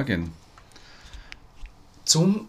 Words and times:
Morgen. 0.00 0.32
Zum 2.06 2.48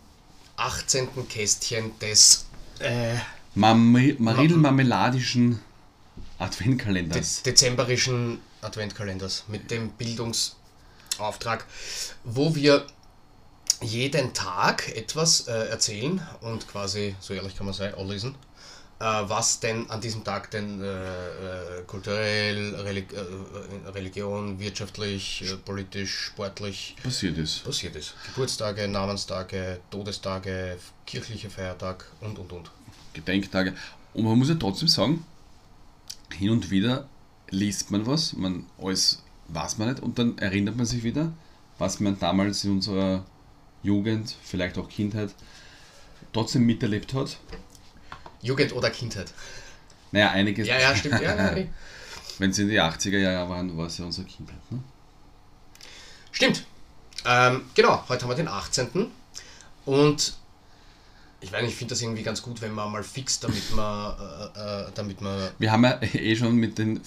18. 0.56 1.10
Kästchen 1.28 1.92
des 2.00 2.46
äh, 2.80 3.16
Mami 3.56 4.16
Marillenmarmeladischen 4.18 5.60
Adventkalenders. 6.40 7.44
de 7.44 7.52
dezemberischen 7.52 8.40
Adventkalenders 8.62 9.44
mit 9.50 9.70
dem 9.70 9.90
Bildungsauftrag, 9.90 11.66
wo 12.24 12.56
wir 12.56 12.88
jeden 13.82 14.34
Tag 14.34 14.88
etwas 14.96 15.50
äh, 15.50 15.52
erzählen 15.52 16.26
und 16.40 16.70
quasi, 16.70 17.18
so 17.20 17.34
ehrlich 17.34 17.58
kann 17.58 17.66
man 17.66 17.76
sein, 17.76 17.94
anlesen, 17.96 18.34
äh, 18.34 18.51
was 19.04 19.60
denn 19.60 19.90
an 19.90 20.00
diesem 20.02 20.24
Tag 20.24 20.52
denn 20.52 20.82
äh, 20.82 20.86
äh, 20.86 21.84
kulturell, 21.88 22.76
Relig 22.76 23.14
äh, 23.14 23.90
Religion, 23.90 24.60
wirtschaftlich, 24.60 25.44
äh, 25.44 25.56
politisch, 25.58 26.14
sportlich 26.28 26.96
Passiert 27.02 27.38
ist. 27.38 27.64
passiert 27.64 27.96
ist. 27.96 28.14
Geburtstage, 28.28 28.88
Namenstage, 28.88 29.80
Todestage, 29.90 30.78
kirchliche 31.06 31.50
Feiertag 31.50 32.06
und 32.22 32.38
und 32.38 32.52
und. 32.52 32.72
Gedenktage. 33.14 33.74
Und 34.14 34.26
man 34.26 34.38
muss 34.38 34.50
ja 34.50 34.56
trotzdem 34.56 34.88
sagen, 34.88 35.26
hin 36.32 36.50
und 36.52 36.70
wieder 36.70 37.08
liest 37.50 37.92
man 37.92 38.06
was, 38.06 38.34
man 38.34 38.66
alles 38.82 39.24
weiß 39.50 39.78
man 39.78 39.90
nicht 39.90 40.02
und 40.02 40.18
dann 40.18 40.38
erinnert 40.38 40.78
man 40.78 40.86
sich 40.86 41.04
wieder, 41.04 41.34
was 41.78 42.00
man 42.00 42.18
damals 42.20 42.64
in 42.64 42.72
unserer 42.72 43.26
Jugend, 43.84 44.36
vielleicht 44.44 44.78
auch 44.78 44.88
Kindheit, 44.88 45.34
trotzdem 46.34 46.66
miterlebt 46.66 47.14
hat. 47.14 47.38
Jugend 48.42 48.74
oder 48.74 48.90
Kindheit. 48.90 49.34
Naja, 50.12 50.32
einiges. 50.32 50.68
Ja, 50.68 50.80
ja, 50.80 50.96
stimmt. 50.96 51.22
Ja, 51.22 51.36
ja, 51.36 51.56
Wenn 52.38 52.50
es 52.50 52.60
in 52.60 52.70
die 52.70 52.82
80er 52.82 53.20
Jahre 53.20 53.50
waren, 53.50 53.78
war 53.78 53.86
es 53.86 53.98
ja 53.98 54.06
unsere 54.06 54.26
Kindheit. 54.26 54.72
Ne? 54.72 54.80
Stimmt. 56.32 56.66
Ähm, 57.26 57.66
genau, 57.76 58.04
heute 58.10 58.24
haben 58.24 58.32
wir 58.32 58.36
den 58.36 58.48
18. 58.48 59.12
Und 59.86 60.34
ich 61.40 61.52
weiß 61.52 61.62
nicht, 61.62 61.72
ich 61.72 61.78
finde 61.78 61.94
das 61.94 62.02
irgendwie 62.02 62.24
ganz 62.24 62.42
gut, 62.42 62.62
wenn 62.62 62.72
man 62.74 62.92
mal 62.92 63.04
fix, 63.04 63.40
damit 63.40 63.76
man, 63.76 64.16
äh, 64.56 64.60
äh, 64.60 64.92
damit 64.94 65.22
man. 65.22 65.52
Wir 65.60 65.72
haben 65.72 65.84
ja 65.84 66.02
eh 66.14 66.36
schon 66.36 66.56
mit 66.56 66.78
den 66.78 67.02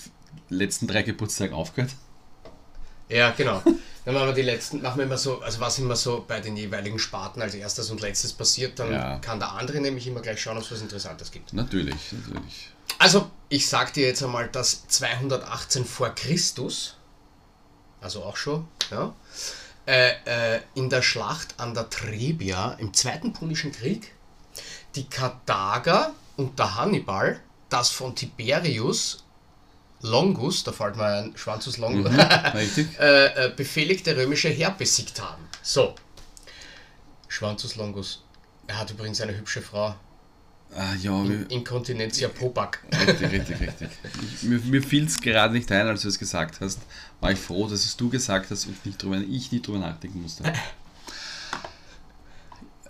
letzten 0.49 0.87
drei 0.87 1.03
Geburtstagen 1.03 1.55
aufgehört. 1.55 1.93
Ja, 3.09 3.31
genau. 3.33 3.63
Dann 4.05 4.15
machen 4.15 4.27
wir 4.29 4.35
die 4.35 4.43
letzten, 4.43 4.83
machen 4.83 4.99
wir 4.99 5.05
immer 5.05 5.17
so, 5.17 5.41
also 5.41 5.61
was 5.61 5.79
immer 5.79 5.97
so 5.97 6.25
bei 6.27 6.41
den 6.41 6.57
jeweiligen 6.57 6.99
Sparten 6.99 7.41
als 7.41 7.55
erstes 7.55 7.91
und 7.91 8.01
letztes 8.01 8.33
passiert, 8.35 8.79
dann 8.79 8.93
Ja. 8.93 9.19
kann 9.19 9.39
der 9.39 9.53
andere 9.53 9.81
nämlich 9.81 10.07
immer 10.07 10.21
gleich 10.21 10.41
schauen, 10.41 10.57
ob 10.59 10.63
es 10.65 10.73
was 10.73 10.83
Interessantes 10.83 11.31
gibt. 11.31 11.53
Natürlich, 11.55 12.13
natürlich. 12.13 12.71
Also, 12.99 13.31
ich 13.49 13.67
sag 13.69 13.93
dir 13.95 14.07
jetzt 14.07 14.23
einmal, 14.23 14.49
dass 14.49 14.87
218 14.89 15.85
vor 15.87 16.11
Christus, 16.11 16.97
also 18.01 18.23
auch 18.25 18.37
schon, 18.37 18.69
ja, 18.91 19.15
äh, 19.87 20.13
äh, 20.27 20.61
in 20.75 20.91
der 20.91 21.03
Schlacht 21.03 21.55
an 21.59 21.75
der 21.75 21.89
Trebia 21.91 22.73
im 22.79 22.93
Zweiten 22.95 23.33
Punischen 23.33 23.73
Krieg 23.73 24.13
die 24.95 25.05
Karthager 25.09 26.13
unter 26.37 26.75
Hannibal 26.77 27.41
das 27.69 27.91
von 27.91 28.15
Tiberius 28.15 29.24
Longus, 30.05 30.65
da 30.65 30.73
fällt 30.73 30.97
mir 30.97 31.07
ein 31.07 31.33
Schwanzus 31.35 31.79
Longus, 31.79 32.13
Richtig? 32.55 32.89
äh, 33.01 33.47
äh, 33.47 33.53
befehligte 33.57 34.15
römische 34.15 34.51
Heer 34.51 34.71
besiegt 34.71 35.21
haben. 35.21 35.43
So. 35.63 35.95
Schwanzus 37.27 37.77
Longus. 37.77 38.23
Er 38.67 38.79
hat 38.79 38.91
übrigens 38.91 39.23
eine 39.23 39.35
hübsche 39.35 39.63
Frau. 39.63 39.95
Ah, 40.77 40.95
ja, 41.01 41.27
wir, 41.27 41.51
Inkontinentia 41.51 42.29
Popak. 42.29 42.85
richtig, 43.07 43.33
richtig, 43.33 43.61
richtig. 43.61 43.89
Ich, 44.23 44.43
mir 44.43 44.59
mir 44.59 44.83
fiel 44.83 45.07
es 45.07 45.19
gerade 45.21 45.55
nicht 45.55 45.73
ein, 45.73 45.87
als 45.87 46.03
du 46.03 46.09
es 46.09 46.19
gesagt 46.19 46.61
hast. 46.61 46.81
War 47.21 47.33
ich 47.33 47.39
froh, 47.39 47.67
dass 47.67 47.85
es 47.85 47.97
du 47.97 48.11
gesagt 48.11 48.51
hast 48.51 48.67
und 48.67 48.85
nicht 48.85 49.03
drüber, 49.03 49.17
ich 49.17 49.53
nicht 49.53 49.67
drüber 49.67 49.79
nachdenken 49.79 50.21
musste. 50.21 50.45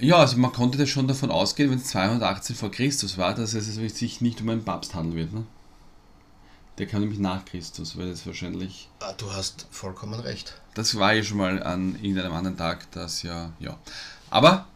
Ja, 0.01 0.17
also 0.17 0.37
man 0.39 0.53
konnte 0.53 0.79
das 0.79 0.89
schon 0.89 1.07
davon 1.07 1.31
ausgehen, 1.31 1.71
wenn 1.71 1.79
es 1.79 1.85
218 1.85 2.57
vor 2.57 2.73
Christus 2.73 3.17
war, 3.19 3.35
dass 3.35 3.55
es 3.55 3.73
sich 3.77 4.21
nicht 4.21 4.41
um 4.41 4.49
einen 4.49 4.65
Papst 4.65 4.95
handeln 4.95 5.17
wird. 5.17 5.33
Ne? 5.33 5.47
Der 6.79 6.87
kam 6.87 7.01
nämlich 7.01 7.21
nach 7.21 7.45
Christus, 7.45 7.97
weil 7.97 8.09
es 8.09 8.27
wahrscheinlich 8.27 8.89
Ah, 9.01 9.13
Du 9.13 9.33
hast 9.33 9.67
vollkommen 9.71 10.19
recht. 10.21 10.55
Das 10.75 10.97
war 10.99 11.13
ja 11.13 11.23
schon 11.23 11.37
mal 11.39 11.63
an 11.63 11.95
irgendeinem 11.97 12.33
anderen 12.33 12.57
Tag, 12.57 12.91
das 12.91 13.23
ja, 13.23 13.53
ja. 13.61 13.79
Aber 14.31 14.67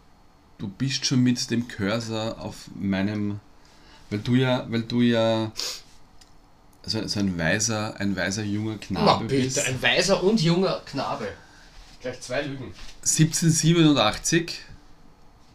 du 0.59 0.69
bist 0.69 1.04
schon 1.06 1.20
mit 1.25 1.50
dem 1.50 1.66
Cursor 1.66 2.41
auf 2.41 2.69
meinem, 2.78 3.41
weil 4.10 4.20
du 4.20 4.36
ja, 4.36 4.64
weil 4.70 4.82
du 4.82 5.00
ja 5.00 5.50
so, 6.84 7.04
so 7.09 7.19
ein 7.19 7.36
weiser, 7.36 7.97
ein 7.98 8.15
weiser 8.15 8.44
junger 8.44 8.78
Na, 8.91 9.00
Knabe 9.03 9.25
bitte, 9.25 9.42
bist. 9.42 9.66
ein 9.66 9.82
weiser 9.82 10.22
und 10.22 10.41
junger 10.41 10.80
Knabe. 10.86 11.28
Gleich 12.00 12.20
zwei 12.20 12.42
Lügen. 12.42 12.72
1787, 13.03 14.60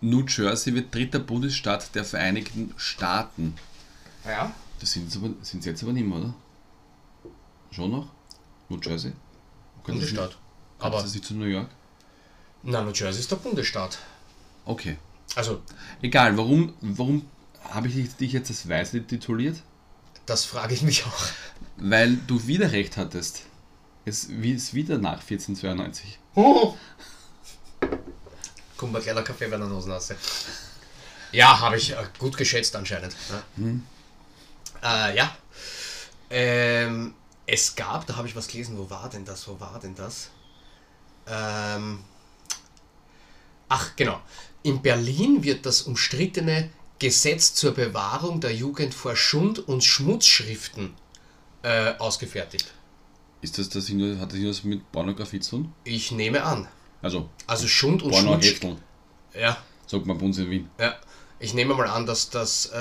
New 0.02 0.26
Jersey 0.28 0.74
wird 0.76 0.94
dritter 0.94 1.20
Bundesstaat 1.20 1.96
der 1.96 2.04
Vereinigten 2.04 2.74
Staaten. 2.76 3.56
Ja? 4.26 4.52
Das 4.84 4.92
sind 4.92 5.10
sie 5.10 5.18
aber, 5.18 5.30
sind 5.44 5.64
sie 5.64 5.70
jetzt 5.70 5.82
aber 5.82 5.94
nicht 5.94 6.06
mehr, 6.06 6.18
oder? 6.18 6.34
Schon 7.72 7.90
noch? 7.92 8.08
New 8.68 8.78
Jersey? 8.82 9.14
Das 9.78 9.86
Bundesstaat. 9.86 10.38
Aber, 10.80 11.02
nicht 11.02 11.24
zu 11.24 11.34
New 11.36 11.46
York? 11.46 11.70
na, 12.64 12.82
New 12.82 12.92
Jersey 12.92 13.22
ist 13.22 13.32
der 13.32 13.38
Bundesstaat. 13.38 13.98
Okay. 14.66 14.98
Also, 15.36 15.62
Egal, 16.02 16.36
warum, 16.38 16.74
warum 16.82 17.26
habe 17.70 17.88
ich 17.88 18.14
dich- 18.18 18.34
jetzt 18.34 18.50
als 18.50 18.68
Weise 18.68 19.02
tituliert? 19.08 19.62
das 20.26 20.44
frage 20.44 20.74
ich 20.74 20.82
mich 20.82 21.06
auch. 21.06 21.26
Weil 21.78 22.18
du 22.28 22.46
wieder 22.46 22.74
recht 22.74 22.98
hattest. 22.98 23.44
Es 24.04 24.28
wie- 24.30 24.52
ist 24.52 24.74
wieder 24.74 24.98
nach 24.98 25.22
1492. 25.22 26.20
Kommt 28.76 28.92
mal 28.92 29.02
kleiner 29.02 29.24
Kaffee 29.24 29.48
bei 29.48 29.56
der 29.58 29.68
Nosenlasse. 29.68 30.18
Ja, 31.32 31.58
habe 31.62 31.78
ich 31.78 31.92
äh, 31.92 31.96
gut 32.20 32.36
geschätzt 32.36 32.76
anscheinend. 32.76 33.16
Ja. 33.30 33.44
Äh, 34.84 35.16
ja. 35.16 35.36
Ähm, 36.30 37.14
es 37.46 37.76
gab, 37.76 38.06
da 38.08 38.16
habe 38.16 38.28
ich 38.28 38.36
was 38.36 38.48
gelesen, 38.48 38.78
wo 38.78 38.90
war 38.90 39.10
denn 39.10 39.26
das, 39.26 39.48
wo 39.48 39.60
war 39.60 39.80
denn 39.80 39.96
das? 39.96 40.30
Ähm, 41.28 42.04
ach, 43.70 43.96
genau. 43.96 44.20
In 44.64 44.82
Berlin 44.82 45.44
wird 45.44 45.66
das 45.66 45.84
umstrittene 45.84 46.70
Gesetz 47.00 47.54
zur 47.54 47.74
Bewahrung 47.74 48.40
der 48.40 48.54
Jugend 48.56 48.94
vor 48.94 49.16
Schund- 49.16 49.60
und 49.60 49.84
Schmutzschriften 49.84 50.94
äh, 51.64 51.94
ausgefertigt. 51.98 52.74
Ist 53.42 53.58
das 53.58 53.70
das 53.70 53.90
irgendwas- 53.90 54.20
hat 54.22 54.30
das 54.32 54.38
irgendwas 54.38 54.64
mit 54.64 54.90
Pornografie 54.92 55.40
zu 55.42 55.52
tun? 55.58 55.74
Ich 55.84 56.12
nehme 56.12 56.44
an. 56.44 56.68
Also 57.02 57.30
Also 57.48 57.68
Schund 57.68 58.02
und 58.04 58.14
Schmutz. 58.14 58.26
Pornohefteln, 58.26 58.78
Ja, 59.34 59.58
sagt 59.86 60.06
man 60.06 60.18
bei 60.18 60.26
uns 60.26 60.38
in 60.38 60.50
Wien. 60.50 60.70
Ja, 60.80 60.96
ich 61.40 61.54
nehme 61.54 61.74
mal 61.74 61.88
an, 61.88 62.06
dass 62.06 62.30
das, 62.30 62.68
äh, 62.68 62.74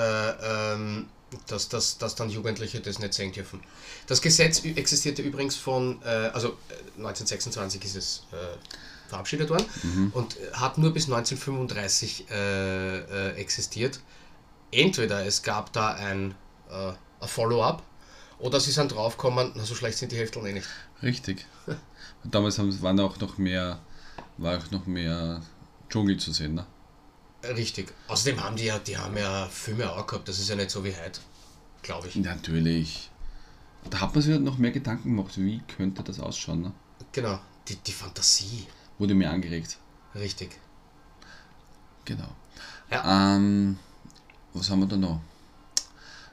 ähm, 0.73 1.09
dass, 1.47 1.69
dass, 1.69 1.97
dass 1.97 2.15
dann 2.15 2.29
Jugendliche 2.29 2.79
das 2.79 2.99
nicht 2.99 3.13
sehen 3.13 3.31
dürfen. 3.31 3.61
Das 4.07 4.21
Gesetz 4.21 4.63
existierte 4.63 5.21
übrigens 5.21 5.55
von, 5.55 6.01
äh, 6.03 6.07
also 6.07 6.49
äh, 6.69 6.97
1926 6.97 7.85
ist 7.85 7.95
es 7.95 8.23
äh, 8.31 8.35
verabschiedet 9.07 9.49
worden 9.49 9.65
und 10.13 10.37
äh, 10.37 10.53
hat 10.53 10.77
nur 10.77 10.93
bis 10.93 11.05
1935 11.05 12.29
äh, 12.29 12.99
äh, 12.99 13.35
existiert. 13.35 13.99
Entweder 14.71 15.25
es 15.25 15.43
gab 15.43 15.71
da 15.73 15.93
ein, 15.93 16.35
äh, 16.69 16.93
ein 17.19 17.27
Follow-up 17.27 17.83
oder 18.39 18.59
sie 18.59 18.71
sind 18.71 18.91
draufgekommen, 18.91 19.51
na 19.55 19.63
so 19.63 19.75
schlecht 19.75 19.97
sind 19.97 20.11
die 20.11 20.17
Hefteln 20.17 20.45
eh 20.45 20.53
nicht. 20.53 20.67
Richtig. 21.01 21.45
Und 22.23 22.33
damals 22.33 22.57
haben, 22.57 22.81
waren 22.81 22.99
auch 22.99 23.19
noch 23.19 23.37
mehr, 23.37 23.79
war 24.37 24.57
auch 24.57 24.71
noch 24.71 24.85
mehr 24.85 25.41
Dschungel 25.89 26.17
zu 26.17 26.31
sehen, 26.31 26.55
ne? 26.55 26.65
Richtig. 27.43 27.93
Außerdem 28.07 28.41
haben 28.41 28.55
die 28.55 28.65
ja, 28.65 28.79
die 28.79 28.97
haben 28.97 29.17
ja 29.17 29.47
Filme 29.47 29.91
auch 29.91 30.07
gehabt, 30.07 30.27
das 30.29 30.39
ist 30.39 30.49
ja 30.49 30.55
nicht 30.55 30.71
so 30.71 30.83
wie 30.83 30.95
heute, 30.95 31.19
glaube 31.83 32.07
ich. 32.07 32.15
Natürlich. 32.15 33.09
Da 33.89 33.99
hat 34.01 34.15
man 34.15 34.21
sich 34.23 34.39
noch 34.39 34.57
mehr 34.57 34.71
Gedanken 34.71 35.15
gemacht, 35.15 35.37
wie 35.37 35.61
könnte 35.77 36.03
das 36.03 36.19
ausschauen, 36.19 36.61
ne? 36.61 36.71
Genau, 37.11 37.39
die, 37.67 37.75
die 37.75 37.91
Fantasie. 37.91 38.65
Wurde 38.97 39.13
mir 39.13 39.29
angeregt. 39.29 39.77
Richtig. 40.15 40.57
Genau. 42.05 42.29
Ja. 42.89 43.35
Ähm, 43.35 43.77
was 44.53 44.69
haben 44.69 44.79
wir 44.79 44.87
da 44.87 44.95
noch? 44.97 45.19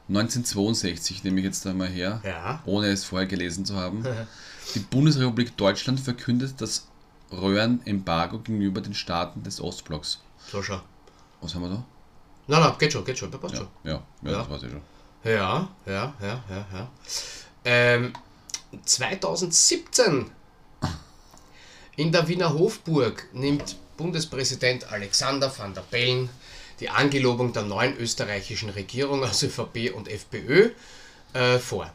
1962 0.08 1.22
nehme 1.24 1.38
ich 1.40 1.44
jetzt 1.46 1.66
einmal 1.66 1.88
her, 1.88 2.20
Ja. 2.24 2.62
ohne 2.66 2.88
es 2.88 3.04
vorher 3.04 3.26
gelesen 3.28 3.64
zu 3.64 3.76
haben. 3.76 4.04
Die 4.74 4.80
Bundesrepublik 4.80 5.56
Deutschland 5.56 5.98
verkündet 6.00 6.54
das 6.60 6.86
Röhrenembargo 7.32 8.38
gegenüber 8.40 8.80
den 8.80 8.94
Staaten 8.94 9.42
des 9.42 9.60
Ostblocks. 9.60 10.20
So 10.48 10.62
schau. 10.62 10.80
Was 11.40 11.54
haben 11.54 11.62
wir 11.62 11.70
da? 11.70 11.84
Nein, 12.48 12.60
nein, 12.60 12.72
geht 12.78 12.92
schon, 12.92 13.04
geht 13.04 13.18
schon, 13.18 13.30
passt 13.30 13.54
Ja, 13.54 13.60
schon. 13.60 13.68
ja, 13.84 13.92
ja, 14.22 14.30
Ja. 14.30 14.38
das 14.38 14.50
weiß 14.50 14.62
ich 14.64 14.70
schon. 14.70 14.80
Ja, 15.24 15.68
ja, 15.86 16.14
ja, 16.20 16.44
ja, 16.48 16.66
ja. 16.72 16.90
Ähm, 17.64 18.12
2017 18.84 20.30
in 21.96 22.12
der 22.12 22.28
Wiener 22.28 22.54
Hofburg 22.54 23.28
nimmt 23.32 23.76
Bundespräsident 23.96 24.90
Alexander 24.90 25.52
van 25.56 25.74
der 25.74 25.82
Bellen 25.82 26.30
die 26.80 26.88
Angelobung 26.88 27.52
der 27.52 27.64
neuen 27.64 27.96
österreichischen 27.98 28.70
Regierung 28.70 29.22
aus 29.24 29.42
ÖVP 29.42 29.94
und 29.94 30.08
FPÖ 30.08 30.70
äh, 31.34 31.58
vor. 31.58 31.90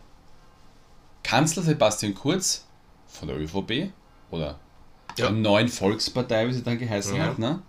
Kanzler 1.24 1.64
Sebastian 1.64 2.14
Kurz 2.14 2.66
von 3.08 3.28
der 3.28 3.38
ÖVP 3.38 3.92
oder 4.30 4.60
Ja. 5.18 5.30
der 5.30 5.32
neuen 5.32 5.70
Volkspartei, 5.70 6.48
wie 6.48 6.54
sie 6.54 6.62
dann 6.62 6.78
geheißen 6.78 7.16
Ja. 7.16 7.24
hat, 7.24 7.40
ne? 7.40 7.62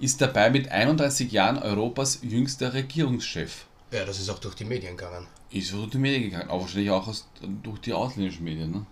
ist 0.00 0.20
dabei 0.20 0.50
mit 0.50 0.72
31 0.72 1.30
Jahren 1.30 1.58
Europas 1.58 2.18
jüngster 2.22 2.74
Regierungschef. 2.74 3.66
Ja, 3.94 4.04
das 4.04 4.18
ist 4.18 4.28
auch 4.28 4.40
durch 4.40 4.56
die 4.56 4.64
Medien 4.64 4.96
gegangen. 4.96 5.28
Ist 5.50 5.68
so 5.68 5.78
durch 5.78 5.90
die 5.90 5.98
Medien 5.98 6.24
gegangen, 6.24 6.50
aber 6.50 6.62
wahrscheinlich 6.62 6.90
auch 6.90 7.06
aus, 7.06 7.28
durch 7.62 7.80
die 7.80 7.92
ausländischen 7.92 8.42
Medien. 8.42 8.72
Ne? 8.72 8.86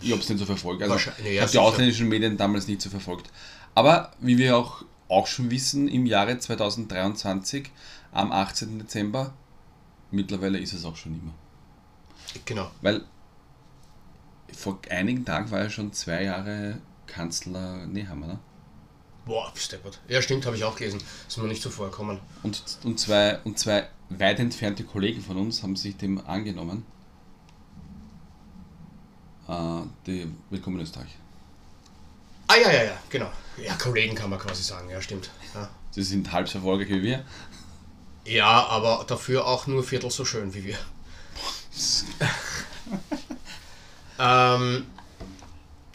Ich 0.00 0.10
habe 0.10 0.20
es 0.20 0.28
nicht 0.28 0.38
so 0.40 0.44
verfolgt. 0.44 0.82
Also, 0.82 0.96
ich 0.96 1.40
habe 1.40 1.50
die 1.52 1.58
ausländischen 1.58 2.08
Medien 2.08 2.36
damals 2.36 2.66
nicht 2.66 2.82
so 2.82 2.90
verfolgt. 2.90 3.30
Aber 3.76 4.10
wie 4.18 4.38
wir 4.38 4.56
auch, 4.56 4.84
auch 5.08 5.28
schon 5.28 5.52
wissen, 5.52 5.86
im 5.86 6.04
Jahre 6.04 6.36
2023, 6.36 7.70
am 8.10 8.32
18. 8.32 8.80
Dezember, 8.80 9.34
mittlerweile 10.10 10.58
ist 10.58 10.72
es 10.72 10.84
auch 10.84 10.96
schon 10.96 11.14
immer. 11.20 11.34
Genau. 12.44 12.68
Weil 12.80 13.04
vor 14.52 14.80
einigen 14.90 15.24
Tagen 15.24 15.48
war 15.52 15.60
er 15.60 15.70
schon 15.70 15.92
zwei 15.92 16.24
Jahre 16.24 16.80
Kanzler 17.06 17.86
Nehammer. 17.86 18.26
Ne? 18.26 18.38
Boah, 19.26 19.52
steppert. 19.56 19.98
Ja, 20.06 20.22
stimmt, 20.22 20.46
habe 20.46 20.56
ich 20.56 20.62
auch 20.62 20.76
gelesen. 20.76 21.02
Ist 21.26 21.36
mir 21.36 21.48
nicht 21.48 21.60
so 21.60 21.68
vorgekommen. 21.68 22.20
Und, 22.44 22.62
und, 22.84 23.00
zwei, 23.00 23.40
und 23.42 23.58
zwei 23.58 23.88
weit 24.08 24.38
entfernte 24.38 24.84
Kollegen 24.84 25.20
von 25.20 25.36
uns 25.36 25.64
haben 25.64 25.74
sich 25.74 25.96
dem 25.96 26.24
angenommen. 26.24 26.86
Äh, 29.48 29.80
die 30.06 30.30
Willkommen 30.50 30.76
in 30.76 30.84
Österreich. 30.84 31.10
Ah, 32.46 32.54
ja, 32.54 32.70
ja, 32.70 32.84
ja, 32.84 32.98
genau. 33.10 33.28
Ja, 33.56 33.74
Kollegen 33.74 34.14
kann 34.14 34.30
man 34.30 34.38
quasi 34.38 34.62
sagen, 34.62 34.88
ja, 34.90 35.02
stimmt. 35.02 35.28
Ja, 35.54 35.68
Sie 35.90 36.04
sind 36.04 36.30
halb 36.30 36.48
so 36.48 36.58
erfolgreich 36.58 36.90
wie 36.90 37.02
wir. 37.02 37.24
ja 38.24 38.46
aber 38.68 39.04
dafür 39.08 39.44
auch 39.44 39.66
nur 39.66 39.82
viertel 39.82 40.12
so 40.12 40.24
schön 40.24 40.54
wie 40.54 40.66
wir. 40.66 40.78
ähm, 44.20 44.86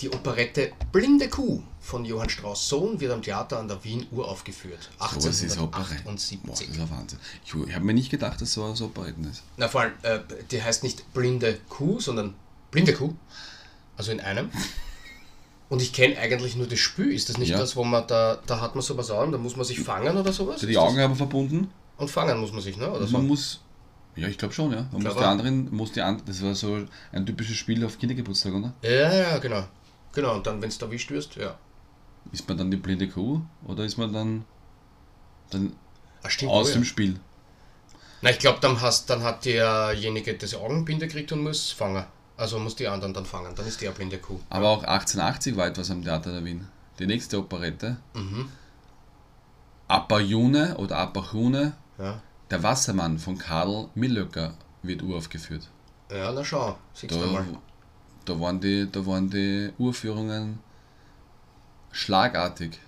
die 0.01 0.09
Operette 0.09 0.73
Blinde 0.91 1.29
Kuh 1.29 1.63
von 1.91 2.05
Johann 2.05 2.29
Strauss 2.29 2.69
Sohn 2.69 2.99
wird 3.01 3.11
am 3.11 3.21
Theater 3.21 3.59
an 3.59 3.67
der 3.67 3.83
Wien 3.83 4.07
uraufgeführt. 4.11 4.89
So 4.97 5.27
was 5.27 5.41
ist 5.43 5.59
Operette. 5.59 6.01
Boah, 6.03 6.11
1878. 6.11 6.67
das 6.67 6.75
ist 6.77 6.81
ein 6.81 6.89
Wahnsinn. 6.89 7.19
Ich, 7.45 7.53
ich 7.53 7.75
habe 7.75 7.83
mir 7.85 7.93
nicht 7.93 8.09
gedacht, 8.09 8.39
dass 8.39 8.53
so 8.53 8.73
so 8.73 8.85
Operetten 8.85 9.29
ist. 9.29 9.43
Na, 9.57 9.67
vor 9.67 9.81
allem, 9.81 9.93
äh, 10.03 10.19
die 10.49 10.63
heißt 10.63 10.83
nicht 10.83 11.13
blinde 11.13 11.59
Kuh, 11.67 11.99
sondern 11.99 12.33
blinde 12.71 12.93
Kuh. 12.93 13.13
Also 13.97 14.11
in 14.13 14.21
einem. 14.21 14.49
Und 15.69 15.81
ich 15.81 15.91
kenne 15.91 16.17
eigentlich 16.17 16.55
nur 16.55 16.67
das 16.67 16.79
Spiel. 16.79 17.11
Ist 17.13 17.27
das 17.29 17.37
nicht 17.37 17.49
Ja. 17.49 17.57
das, 17.57 17.75
wo 17.75 17.83
man 17.83 18.07
da, 18.07 18.39
da 18.45 18.61
hat 18.61 18.73
man 18.75 18.81
sowas 18.81 19.11
an, 19.11 19.31
da 19.33 19.37
muss 19.37 19.57
man 19.57 19.65
sich 19.65 19.79
fangen 19.81 20.15
oder 20.17 20.31
sowas? 20.31 20.61
Die 20.61 20.71
Ist 20.71 20.77
Augen 20.77 20.95
das? 20.95 21.03
haben 21.03 21.15
verbunden. 21.15 21.69
Und 21.97 22.09
fangen 22.09 22.39
muss 22.39 22.53
man 22.53 22.61
sich, 22.61 22.77
ne? 22.77 22.89
Oder 22.89 23.05
so. 23.05 23.13
Man 23.17 23.27
muss. 23.27 23.59
Ja, 24.15 24.27
ich 24.29 24.37
glaube 24.37 24.53
schon, 24.53 24.71
ja. 24.71 24.87
Man 24.93 25.03
muss 25.03 25.15
die 25.15 25.23
anderen, 25.23 25.75
muss 25.75 25.91
die 25.91 26.01
anderen, 26.01 26.25
das 26.25 26.41
war 26.41 26.55
so 26.55 26.85
ein 27.11 27.25
typisches 27.25 27.57
Spiel 27.57 27.83
auf 27.85 27.97
Kindergeburtstag, 27.99 28.53
oder? 28.53 28.73
Ja, 28.81 29.13
ja, 29.13 29.37
genau. 29.39 29.65
Genau, 30.13 30.35
und 30.35 30.47
dann, 30.47 30.61
wenn 30.61 30.69
du 30.69 30.85
erwischt 30.85 31.11
wirst, 31.11 31.35
ja. 31.35 31.57
Ist 32.31 32.47
man 32.47 32.57
dann 32.57 32.71
die 32.71 32.77
blinde 32.77 33.07
Kuh 33.09 33.41
oder 33.65 33.83
ist 33.83 33.97
man 33.97 34.13
dann, 34.13 34.45
dann 35.49 35.73
Ah, 36.23 36.29
stimmt. 36.29 36.51
aus 36.51 36.69
oh, 36.69 36.73
dem 36.73 36.81
ja. 36.83 36.87
Spiel? 36.87 37.19
Na, 38.21 38.29
ich 38.29 38.39
glaube, 38.39 38.59
dann, 38.61 38.79
hast- 38.79 39.09
dann 39.09 39.23
hat 39.23 39.45
derjenige 39.45 40.35
das 40.35 40.53
Augenbinde 40.55 41.07
gekriegt 41.07 41.31
und 41.31 41.41
muss 41.43 41.71
fangen. 41.71 42.05
Also 42.37 42.57
muss 42.59 42.75
die 42.75 42.87
anderen 42.87 43.13
dann 43.13 43.25
fangen. 43.25 43.53
Dann 43.55 43.65
ist 43.67 43.81
der 43.81 43.91
blinde 43.91 44.17
Kuh. 44.19 44.39
Aber 44.49 44.69
auch 44.69 44.83
1880 44.83 45.55
war 45.57 45.67
etwas 45.67 45.89
am 45.91 46.03
Theater 46.03 46.31
der 46.31 46.45
Wien. 46.45 46.67
Die 46.99 47.05
nächste 47.07 47.39
Operette. 47.39 47.97
Mhm. 48.13 48.49
Apajune 49.87 50.77
oder 50.77 50.97
Apachune, 50.97 51.73
Ja. 51.97 52.21
der 52.49 52.63
Wassermann 52.63 53.17
von 53.19 53.37
Karl 53.37 53.89
Millöcker 53.95 54.53
wird 54.83 55.01
uraufgeführt. 55.03 55.67
Ja, 56.11 56.31
na 56.31 56.43
schau. 56.43 56.77
Siehst 56.93 57.13
du 57.13 57.19
mal. 57.19 57.45
da, 58.25 58.39
waren 58.39 58.59
die, 58.59 58.87
da 58.91 59.05
waren 59.05 59.29
die 59.29 59.71
Urführungen 59.77 60.59
schlagartig. 61.91 62.79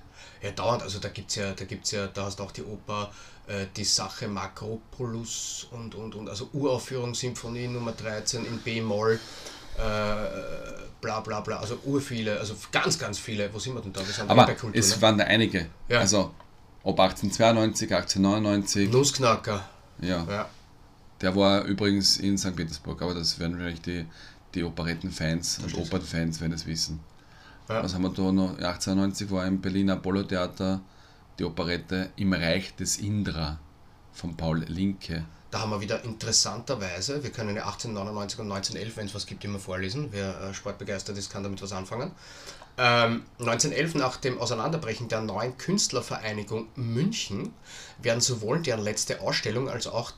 Ja, 0.41 0.51
dauernd. 0.51 0.83
Also 0.83 0.99
da 0.99 1.09
gibt's 1.09 1.35
ja, 1.35 1.53
da 1.53 1.65
gibt's 1.65 1.91
ja, 1.91 2.07
da 2.07 2.25
hast 2.25 2.39
du 2.39 2.43
auch 2.43 2.51
die 2.51 2.63
Oper, 2.63 3.11
äh, 3.47 3.65
die 3.75 3.83
Sache 3.83 4.27
Makropolus 4.27 5.67
und, 5.71 5.95
und, 5.95 6.15
und, 6.15 6.29
also 6.29 6.49
Uraufführung 6.53 7.13
Symphonie 7.15 7.67
Nummer 7.67 7.93
13 7.93 8.45
in 8.45 8.57
B-Moll, 8.59 9.19
äh, 9.77 9.81
bla 11.01 11.19
bla 11.21 11.39
bla, 11.41 11.57
also 11.59 11.79
urviele, 11.85 12.39
also 12.39 12.55
ganz, 12.71 12.99
ganz 12.99 13.19
viele. 13.19 13.53
Wo 13.53 13.59
sind 13.59 13.73
wir 13.75 13.81
denn 13.81 13.93
da? 13.93 13.99
Wir 14.05 14.13
sind 14.13 14.29
Aber 14.29 14.45
Kultur, 14.47 14.75
es 14.75 14.95
ne? 14.95 15.01
waren 15.01 15.17
da 15.17 15.23
einige. 15.25 15.67
Ja. 15.87 15.99
Also 15.99 16.33
ob 16.83 16.99
1892, 16.99 17.93
1899. 17.93 18.91
Nussknacker, 18.91 19.65
Ja. 20.01 20.25
ja. 20.29 20.49
Der 21.21 21.33
war 21.37 21.63
übrigens 21.63 22.17
in 22.17 22.37
St. 22.37 22.53
Petersburg, 22.53 23.01
aber 23.01 23.13
das 23.13 23.39
werden 23.39 23.57
vielleicht 23.57 23.85
die, 23.85 24.05
die 24.53 24.63
Operettenfans 24.63 25.59
und. 25.59 25.77
Opernfans 25.77 26.41
werden 26.41 26.51
es 26.51 26.65
wissen. 26.65 26.99
Ja. 27.69 27.83
Was 27.83 27.93
haben 27.93 28.03
wir 28.03 28.09
da 28.09 28.31
noch? 28.31 28.51
1890 28.51 29.31
war 29.31 29.45
im 29.45 29.61
Berliner 29.61 29.93
Apollo-Theater 29.93 30.81
die 31.39 31.45
Operette 31.45 32.09
Im 32.15 32.33
Reich 32.33 32.75
des 32.75 32.97
Indra 32.97 33.59
von 34.11 34.35
Paul 34.37 34.59
Linke. 34.67 35.25
Da 35.49 35.61
haben 35.61 35.69
wir 35.69 35.81
wieder 35.81 36.03
interessanterweise, 36.03 37.23
wir 37.23 37.29
können 37.29 37.55
ja 37.55 37.63
1899 37.63 38.39
und 38.39 38.51
1911, 38.51 38.97
wenn 38.97 39.05
es 39.05 39.13
was 39.13 39.27
gibt, 39.27 39.45
immer 39.45 39.59
vorlesen. 39.59 40.07
Wer 40.11 40.41
äh, 40.41 40.53
sportbegeistert 40.53 41.17
ist, 41.17 41.31
kann 41.31 41.43
damit 41.43 41.61
was 41.61 41.71
anfangen. 41.71 42.11
Ähm, 42.77 43.23
1911, 43.37 43.95
nach 43.95 44.17
dem 44.17 44.39
Auseinanderbrechen 44.39 45.09
der 45.09 45.21
neuen 45.21 45.55
Künstlervereinigung 45.57 46.69
München, 46.75 47.53
werden 48.01 48.19
sowohl 48.19 48.63
deren 48.63 48.81
letzte 48.81 49.21
Ausstellung 49.21 49.69
als 49.69 49.85
auch 49.85 50.13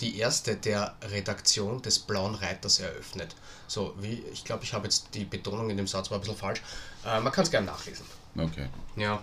die 0.00 0.18
erste 0.18 0.56
der 0.56 0.94
Redaktion 1.02 1.80
des 1.82 1.98
Blauen 1.98 2.34
Reiters 2.34 2.80
eröffnet. 2.80 3.34
So, 3.66 3.94
wie, 4.00 4.24
ich 4.32 4.44
glaube, 4.44 4.64
ich 4.64 4.72
habe 4.74 4.84
jetzt 4.84 5.08
die 5.14 5.24
Betonung 5.24 5.70
in 5.70 5.76
dem 5.76 5.86
Satz 5.86 6.10
war 6.10 6.18
ein 6.18 6.20
bisschen 6.20 6.36
falsch. 6.36 6.62
Äh, 7.04 7.20
man 7.20 7.32
kann 7.32 7.44
es 7.44 7.50
gerne 7.50 7.66
nachlesen. 7.66 8.04
Okay. 8.36 8.68
Ja. 8.96 9.22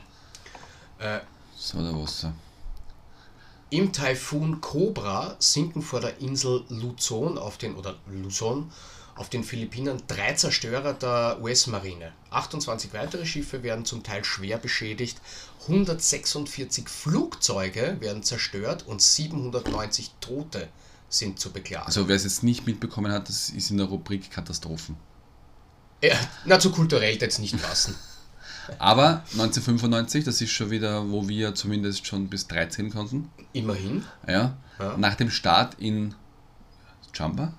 Äh, 0.99 1.19
So, 1.57 1.81
der 1.81 1.95
Wasser. 1.95 2.33
Im 3.69 3.93
Taifun 3.93 4.59
Cobra 4.59 5.35
sinken 5.39 5.81
vor 5.81 6.01
der 6.01 6.19
Insel 6.19 6.65
Luzon 6.69 7.37
auf 7.37 7.57
den 7.57 7.75
oder 7.75 7.95
Luzon 8.07 8.71
auf 9.21 9.29
den 9.29 9.43
Philippinen 9.43 10.01
drei 10.07 10.33
Zerstörer 10.33 10.93
der 10.93 11.37
US-Marine. 11.43 12.11
28 12.31 12.91
weitere 12.91 13.23
Schiffe 13.27 13.61
werden 13.61 13.85
zum 13.85 14.01
Teil 14.01 14.25
schwer 14.25 14.57
beschädigt, 14.57 15.21
146 15.67 16.89
Flugzeuge 16.89 17.97
werden 17.99 18.23
zerstört 18.23 18.87
und 18.87 18.99
790 18.99 20.09
Tote 20.21 20.69
sind 21.07 21.39
zu 21.39 21.51
beklagen. 21.51 21.85
Also 21.85 22.07
wer 22.07 22.15
es 22.15 22.23
jetzt 22.23 22.41
nicht 22.41 22.65
mitbekommen 22.65 23.11
hat, 23.11 23.29
das 23.29 23.51
ist 23.51 23.69
in 23.69 23.77
der 23.77 23.85
Rubrik 23.85 24.31
Katastrophen. 24.31 24.95
ja, 26.01 26.15
na, 26.45 26.59
zu 26.59 26.71
kulturell 26.71 27.19
jetzt 27.21 27.37
nicht 27.37 27.61
passen. 27.61 27.95
Aber 28.79 29.21
1995, 29.33 30.23
das 30.23 30.41
ist 30.41 30.49
schon 30.49 30.71
wieder, 30.71 31.07
wo 31.11 31.27
wir 31.27 31.53
zumindest 31.53 32.07
schon 32.07 32.27
bis 32.27 32.47
13 32.47 32.89
konnten. 32.89 33.29
Immerhin. 33.53 34.03
Ja. 34.27 34.57
Ja. 34.79 34.97
Nach 34.97 35.13
dem 35.13 35.29
Start 35.29 35.75
in 35.75 36.15
Chamba, 37.13 37.53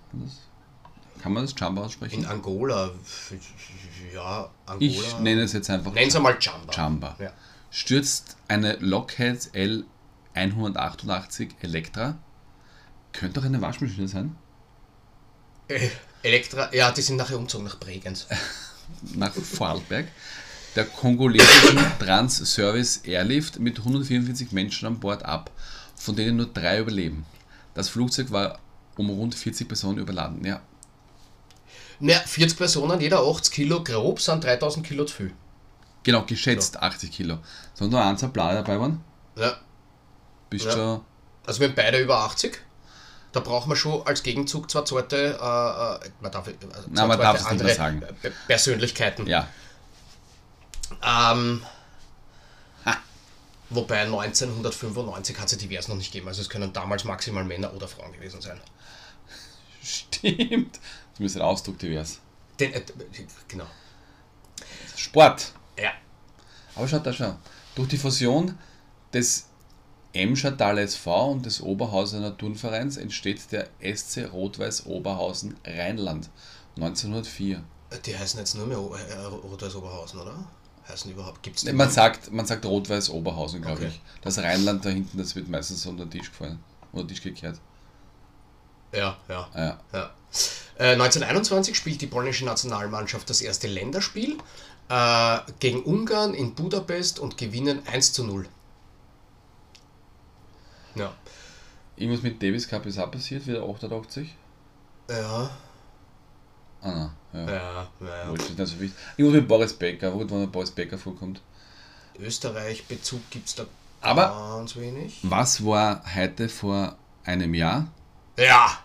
kann 1.23 1.35
man 1.35 1.45
das 1.45 1.55
Chamba 1.55 1.83
aussprechen? 1.83 2.25
In 2.25 2.26
Angola, 2.26 2.91
ja, 4.12 4.50
Angola. 4.67 4.81
ich 4.81 5.19
nenne 5.21 5.43
es 5.43 5.52
jetzt 5.52 5.71
einfach 5.71 5.93
Nennen 5.93 6.11
Sie 6.11 6.19
mal 6.19 6.37
Jamba. 6.41 6.73
Chamba. 6.73 7.17
Ja. 7.21 7.33
Stürzt 7.71 8.37
eine 8.49 8.75
Lockheed 8.81 9.50
L188 10.35 11.50
Elektra. 11.61 12.19
Könnte 13.12 13.38
auch 13.38 13.45
eine 13.45 13.62
Waschmaschine 13.62 14.09
sein. 14.09 14.35
Äh, 15.69 15.91
Elektra, 16.25 16.75
ja, 16.75 16.91
die 16.91 17.02
sind 17.02 17.19
nachher 17.19 17.37
umgezogen 17.37 17.67
nach 17.67 17.79
Bregenz. 17.79 18.26
Nach 19.14 19.33
Vorarlberg. 19.33 20.09
Der 20.75 20.85
kongolesischen 20.87 21.79
Trans-Service 22.00 22.99
Airlift 23.05 23.61
mit 23.61 23.79
144 23.79 24.50
Menschen 24.50 24.87
an 24.88 24.99
Bord 24.99 25.25
ab, 25.25 25.50
von 25.95 26.17
denen 26.17 26.37
nur 26.37 26.47
drei 26.47 26.81
überleben. 26.81 27.25
Das 27.75 27.88
Flugzeug 27.88 28.33
war 28.33 28.59
um 28.97 29.09
rund 29.09 29.35
40 29.37 29.69
Personen 29.69 29.99
überladen. 29.99 30.45
Ja, 30.45 30.61
Na, 32.04 32.14
40 32.14 32.59
Personen, 32.59 33.00
jeder 33.00 33.21
80 33.21 33.52
Kilo 33.54 33.85
grob, 33.85 34.21
sind 34.21 34.42
3000 34.42 34.85
Kilo 34.85 35.04
zu 35.04 35.14
viel. 35.14 35.32
genau, 36.02 36.23
geschätzt 36.25 36.76
80 36.82 37.12
Kilo. 37.12 37.38
Sollen 37.75 37.92
nur 37.92 38.04
eins 38.04 38.25
Blei 38.32 38.54
dabei 38.54 38.80
waren? 38.80 39.04
Ja. 39.37 39.56
Bist 40.50 40.64
Ja. 40.66 40.73
schon. 40.73 41.00
Also 41.47 41.61
wir 41.61 41.68
haben 41.68 41.76
beide 41.76 41.99
über 41.99 42.18
80. 42.18 42.61
Da 43.30 43.38
braucht 43.40 43.68
man 43.68 43.76
schon 43.76 44.04
als 44.04 44.23
Gegenzug 44.25 44.68
zwei 44.68 44.82
zweite, 44.82 45.16
äh, 45.16 46.06
äh, 46.06 46.11
man 46.21 46.32
darf, 46.32 46.49
äh, 46.49 46.59
zwei 46.59 46.68
Na, 46.90 47.06
man 47.06 47.18
darf 47.21 47.40
es 47.40 47.50
nicht 47.50 47.64
mehr 47.64 47.75
sagen. 47.75 48.02
Persönlichkeiten. 48.49 49.26
Ja, 49.28 49.47
Ähm, 51.02 51.62
wobei 53.71 54.00
1995 54.02 55.38
hat 55.38 55.47
es 55.47 55.52
ja 55.52 55.59
divers 55.59 55.88
noch 55.88 55.97
nicht 55.97 56.12
gegeben. 56.12 56.28
Also 56.28 56.42
es 56.42 56.50
können 56.50 56.73
damals 56.73 57.04
maximal 57.04 57.44
Männer 57.44 57.73
oder 57.73 57.88
Frauen 57.88 58.12
gewesen 58.12 58.40
sein. 58.42 58.61
stimmt. 59.82 60.78
Zumindest 61.14 61.37
der 61.37 61.47
Ausdruck 61.47 61.78
divers. 61.78 62.19
Den, 62.59 62.73
äh, 62.73 62.83
genau. 63.49 63.66
Sport. 64.97 65.52
Ja. 65.78 65.90
Aber 66.75 66.88
schaut 66.88 67.07
da 67.07 67.12
schon. 67.12 67.37
Durch 67.75 67.88
die 67.88 67.99
Fusion 67.99 68.57
des 69.12 69.47
Emschertal 70.12 70.78
SV 70.78 71.31
und 71.33 71.47
des 71.47 71.61
Oberhausener 71.62 72.37
Turnvereins 72.37 72.97
entsteht 72.99 73.50
der 73.50 73.69
SC 73.81 74.26
Rot-Weiß 74.33 74.87
Oberhausen 74.87 75.57
Rheinland 75.64 76.28
1904. 76.76 77.62
Die 78.07 78.16
heißen 78.19 78.38
jetzt 78.40 78.54
nur 78.54 78.66
mehr 78.66 78.81
O- 78.81 78.95
äh, 78.95 79.12
Rot-Weiß 79.25 79.75
Oberhausen, 79.76 80.21
oder? 80.21 80.45
Heißen 80.88 81.11
überhaupt? 81.12 81.42
Gibt's 81.42 81.62
die? 81.62 81.69
Nee, 81.69 81.73
Man 81.75 81.90
sagt, 81.90 82.31
man 82.33 82.45
sagt 82.45 82.64
Rot-Weiß 82.66 83.11
Oberhausen, 83.11 83.62
glaube 83.62 83.78
Okay. 83.78 83.88
ich. 83.88 84.00
Das 84.23 84.38
Rheinland 84.38 84.85
da 84.85 84.90
hinten, 84.90 85.16
das 85.16 85.35
wird 85.35 85.49
meistens 85.49 85.87
unter 85.87 86.04
den 86.07 86.11
Tisch 86.11 86.31
gefallen. 86.31 86.59
Oder 86.92 87.07
Tisch 87.07 87.23
gekehrt. 87.23 87.59
Ja, 88.92 89.16
ja. 89.28 89.49
Ja. 89.54 89.80
Ja. 89.92 90.11
Äh, 90.78 90.92
1921 90.92 91.76
spielt 91.76 92.00
die 92.00 92.06
polnische 92.06 92.44
Nationalmannschaft 92.44 93.28
das 93.30 93.40
erste 93.40 93.68
Länderspiel 93.68 94.38
äh, 94.88 95.38
gegen 95.61 95.82
Ungarn 95.82 96.34
in 96.34 96.54
Budapest 96.54 97.18
und 97.18 97.37
gewinnen 97.38 97.82
1 97.87 98.12
zu 98.12 98.25
0. 98.25 98.46
Ja. 100.94 101.12
Irgendwas 101.96 102.22
mit 102.22 102.42
Davis 102.42 102.68
Cup 102.68 102.87
ist 102.87 102.99
auch 102.99 103.11
passiert, 103.11 103.46
wieder 103.46 103.62
88. 103.62 104.34
Ja, 105.11 105.50
Ah, 106.84 107.11
nein. 107.32 107.46
Ja. 107.49 107.52
ja, 107.54 107.87
ja. 108.00 108.28
Wurscht, 108.28 108.50
ist 108.50 108.58
nicht 108.58 108.68
so 108.72 108.80
wichtig. 108.80 108.99
Irgendwas 109.16 109.40
mit 109.40 109.49
Boris 109.49 109.72
Becker, 109.72 110.08
irgendwann 110.08 110.40
der 110.40 110.46
Boris 110.49 110.70
Becker 110.72 110.99
vorkommt. 110.99 111.40
Österreich-Bezug 112.18 113.20
gibt 113.30 113.46
es 113.49 113.54
da 113.54 113.64
Aber- 114.00 114.56
ganz 114.58 114.75
wenig. 114.76 115.18
Was 115.22 115.64
war 115.64 116.02
heute 116.14 116.49
vor 116.49 116.96
einem 117.25 117.54
Jahr? 117.54 117.87
Ja, 118.37 118.82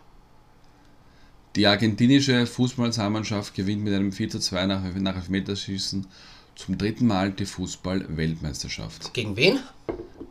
Die 1.56 1.66
argentinische 1.66 2.46
Fußballnationalmannschaft 2.46 3.56
gewinnt 3.56 3.84
mit 3.84 3.94
einem 3.94 4.12
4 4.12 4.30
zu 4.30 4.40
2 4.40 4.66
nach, 4.68 4.82
nach 4.96 5.16
Elfmeterschießen 5.16 6.06
zum 6.56 6.78
dritten 6.78 7.08
Mal 7.08 7.32
die 7.32 7.46
Fußball-Weltmeisterschaft. 7.46 9.14
gegen 9.14 9.36
wen? 9.36 9.60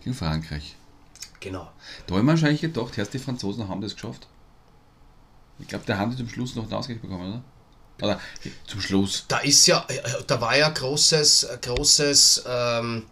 Gegen 0.02 0.14
Frankreich. 0.14 0.76
Genau. 1.40 1.70
Da 2.06 2.14
haben 2.14 2.26
wir 2.26 2.32
wahrscheinlich 2.32 2.60
gedacht, 2.60 2.96
erst 2.98 3.14
die 3.14 3.18
Franzosen 3.18 3.68
haben 3.68 3.80
das 3.80 3.94
geschafft. 3.94 4.26
Ich 5.58 5.68
glaube, 5.68 5.84
der 5.86 5.98
haben 5.98 6.10
die 6.10 6.16
zum 6.16 6.28
Schluss 6.28 6.54
noch 6.54 6.66
den 6.66 6.74
Ausgleich 6.74 7.00
bekommen, 7.00 7.28
oder? 7.28 7.42
Oder 8.02 8.20
zum 8.66 8.80
Schluss. 8.80 9.24
Da 9.28 9.38
ist 9.38 9.66
ja, 9.66 9.84
äh, 9.88 10.00
da 10.26 10.40
war 10.40 10.56
ja 10.56 10.68
großes, 10.68 11.48
großes 11.62 12.44
ähm, 12.46 13.04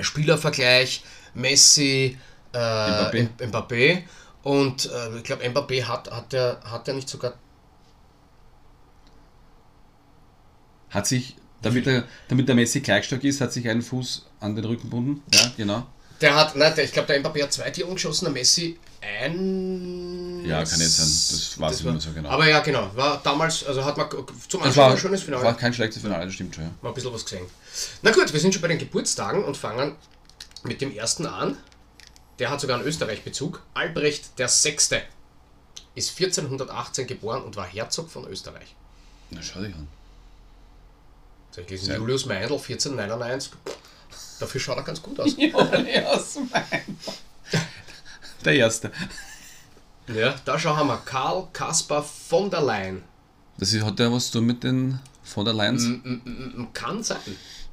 Spielervergleich 0.00 1.04
Messi, 1.34 2.16
äh, 2.52 2.58
Mbappé. 2.58 3.28
Mbappé. 3.40 4.02
Und 4.46 4.88
äh, 4.92 5.16
ich 5.16 5.24
glaube 5.24 5.44
Mbappé 5.44 5.82
hat, 5.82 6.08
hat 6.08 6.32
er 6.32 6.60
hat 6.62 6.86
er 6.86 6.94
nicht 6.94 7.08
sogar 7.08 7.34
Hat 10.88 11.04
sich, 11.04 11.34
damit 11.62 11.84
der, 11.84 12.04
damit 12.28 12.46
der 12.46 12.54
Messi 12.54 12.78
gleichstark 12.78 13.24
ist, 13.24 13.40
hat 13.40 13.52
sich 13.52 13.68
einen 13.68 13.82
Fuß 13.82 14.24
an 14.38 14.54
den 14.54 14.64
Rücken 14.64 14.82
gebunden. 14.82 15.20
Ja, 15.34 15.50
genau. 15.56 15.86
der 16.20 16.36
hat, 16.36 16.54
nein, 16.54 16.72
der, 16.76 16.84
ich 16.84 16.92
glaube 16.92 17.08
der 17.08 17.20
Mbappé 17.20 17.42
hat 17.42 17.52
zwei 17.52 17.70
Tiere 17.70 17.92
geschossen, 17.92 18.26
der 18.26 18.34
Messi 18.34 18.78
ein. 19.00 20.44
Ja, 20.46 20.64
kann 20.64 20.78
jetzt 20.78 20.96
sein. 20.96 21.06
Das 21.06 21.60
weiß 21.60 21.80
ich 21.80 21.84
nicht 21.84 21.92
mehr 21.92 22.00
so 22.00 22.12
genau. 22.12 22.28
Aber 22.28 22.48
ja, 22.48 22.60
genau, 22.60 22.88
war 22.94 23.20
damals, 23.24 23.66
also 23.66 23.84
hat 23.84 23.96
man 23.96 24.08
zum 24.08 24.60
Das 24.60 24.68
Anschauen 24.68 24.76
war, 24.76 24.90
ein 24.92 24.98
schönes 24.98 25.22
Finale. 25.24 25.42
war 25.42 25.56
kein 25.56 25.74
schlechtes 25.74 26.02
Finale, 26.02 26.24
das 26.24 26.34
stimmt 26.34 26.54
schon. 26.54 26.62
Ja. 26.62 26.70
Mal 26.82 26.90
ein 26.90 26.94
bisschen 26.94 27.12
was 27.12 27.24
gesehen. 27.24 27.46
Na 28.02 28.12
gut, 28.12 28.32
wir 28.32 28.38
sind 28.38 28.54
schon 28.54 28.62
bei 28.62 28.68
den 28.68 28.78
Geburtstagen 28.78 29.42
und 29.42 29.56
fangen 29.56 29.96
mit 30.62 30.80
dem 30.80 30.94
ersten 30.94 31.26
an. 31.26 31.56
Der 32.38 32.50
hat 32.50 32.60
sogar 32.60 32.78
einen 32.78 32.86
Österreich-Bezug. 32.86 33.62
Albrecht 33.74 34.38
der 34.38 34.48
Sechste 34.48 35.02
ist 35.94 36.10
1418 36.20 37.06
geboren 37.06 37.42
und 37.42 37.56
war 37.56 37.66
Herzog 37.66 38.10
von 38.10 38.26
Österreich. 38.26 38.74
Na, 39.30 39.40
schau 39.42 39.60
dich 39.60 39.74
an. 39.74 39.88
So, 41.50 41.62
ich 41.66 41.80
Sehr 41.82 41.96
Julius 41.96 42.26
Meindl 42.26 42.52
1499. 42.52 43.52
Dafür 44.38 44.60
schaut 44.60 44.76
er 44.76 44.82
ganz 44.82 45.00
gut 45.02 45.18
aus. 45.18 45.34
Der 48.44 48.54
erste. 48.54 48.92
Ja, 50.08 50.34
da 50.44 50.58
schauen 50.58 50.86
wir 50.86 50.98
Karl 51.04 51.48
Kaspar 51.52 52.02
von 52.02 52.50
der 52.50 52.60
Leyen. 52.60 53.02
Das 53.58 53.72
ist, 53.72 53.82
hat 53.82 53.98
ja 53.98 54.12
was 54.12 54.30
zu 54.30 54.40
mit 54.42 54.62
den 54.62 55.00
von 55.24 55.44
der 55.44 55.54
Lions? 55.54 55.84
M- 55.84 56.02
m- 56.04 56.52
m- 56.56 56.68
Kann 56.72 57.02
sein. 57.02 57.16